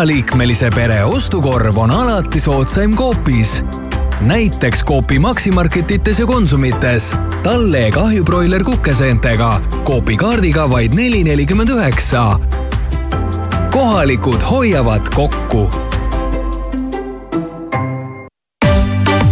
[0.04, 3.64] Neljaliikmelise pere ostukorv on alati soodsaim Coopis.
[4.22, 7.16] näiteks Coopi Maximarketites ja Konsumites.
[7.44, 12.40] talle kahjubroiler kukeseentega Coopi kaardiga vaid neli nelikümmend üheksa.
[13.72, 15.70] kohalikud hoiavad kokku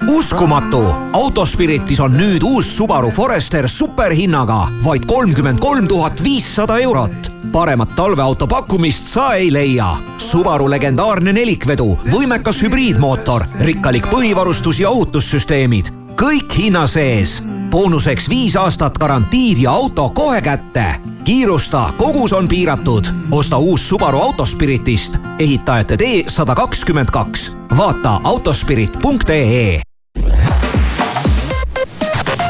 [0.09, 0.81] uskumatu,
[1.13, 7.31] Autospiritis on nüüd uus Subaru Forester superhinnaga vaid kolmkümmend kolm tuhat viissada eurot.
[7.51, 9.95] paremat talveauto pakkumist sa ei leia.
[10.17, 17.43] Subaru legendaarne nelikvedu, võimekas hübriidmootor, rikkalik põhivarustus ja ohutussüsteemid, kõik hinna sees.
[17.69, 20.95] boonuseks viis aastat garantiid ja auto kohe kätte.
[21.23, 23.05] kiirusta, kogus on piiratud.
[23.31, 27.57] osta uus Subaru Autospiritist, ehitajate tee sada kakskümmend kaks.
[27.77, 29.94] vaata autospirit.ee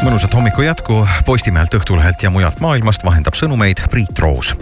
[0.05, 4.53] mõnusat hommiku jätku Postimehelt, Õhtulehelt ja mujalt maailmast vahendab sõnumeid Priit Roos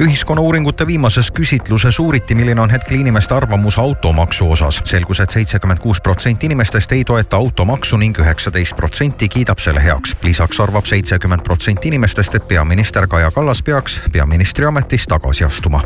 [0.00, 4.82] ühiskonnauuringute viimases küsitluses uuriti, milline on hetkel inimeste arvamus automaksu osas.
[4.84, 9.84] selgus et, et seitsekümmend kuus protsenti inimestest ei toeta automaksu ning üheksateist protsenti kiidab selle
[9.84, 10.16] heaks.
[10.22, 15.80] lisaks arvab seitsekümmend protsenti inimestest, et peaminister Kaja Kallas peaks peaministri ametist tagasi astuma.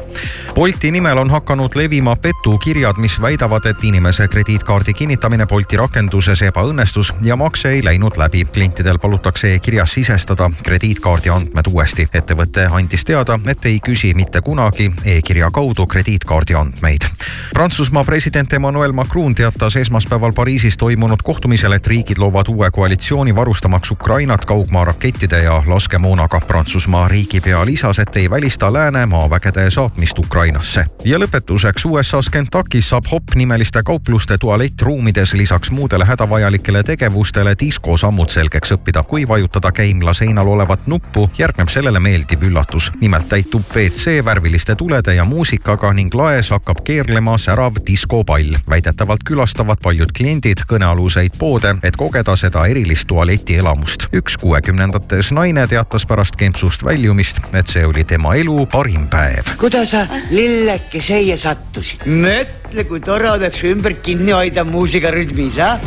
[0.55, 7.15] Bolti nimel on hakanud levima petukirjad, mis väidavad, et inimese krediitkaardi kinnitamine Bolti rakenduses ebaõnnestus
[7.23, 8.45] ja makse ei läinud läbi.
[8.45, 12.09] klientidel palutakse kirjas sisestada krediitkaardi andmed uuesti.
[12.15, 17.05] ettevõte andis teada, et ei küsi küsi mitte kunagi e-kirja kaudu krediitkaardi andmeid.
[17.53, 23.91] Prantsusmaa president Emmanuel Macron teatas esmaspäeval Pariisis toimunud kohtumisel, et riigid loovad uue koalitsiooni varustamaks
[23.91, 26.41] Ukrainat kaugmaa rakettide ja laskemoonaga.
[26.41, 30.85] Prantsusmaa riigipea lisas, et ei välista lääne maavägede saatmist Ukrainasse.
[31.05, 38.73] ja lõpetuseks USA-s Kentuckis saab Hop nimeliste kaupluste tualettruumides lisaks muudele hädavajalikele tegevustele diskosammud selgeks
[38.73, 39.03] õppida.
[39.03, 42.93] kui vajutada käimla seinal olevat nuppu, järgneb sellele meeldiv üllatus.
[43.01, 48.55] nimelt täitub WC WC värviliste tulede ja muusikaga ning laes hakkab keerlema särav diskopall.
[48.71, 54.07] väidetavalt külastavad paljud kliendid kõnealuseid poode, et kogeda seda erilist tualetielamust.
[54.15, 59.57] üks kuuekümnendates naine teatas pärast kempsust väljumist, et see oli tema elu parim päev.
[59.59, 62.07] kuidas sa lilleke siia sattusid?
[62.07, 65.81] mõtle, kui tore oleks ümber kinni hoida muusikarütmis, ah?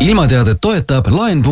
[0.00, 1.42] ilmateadet toetab laen.ee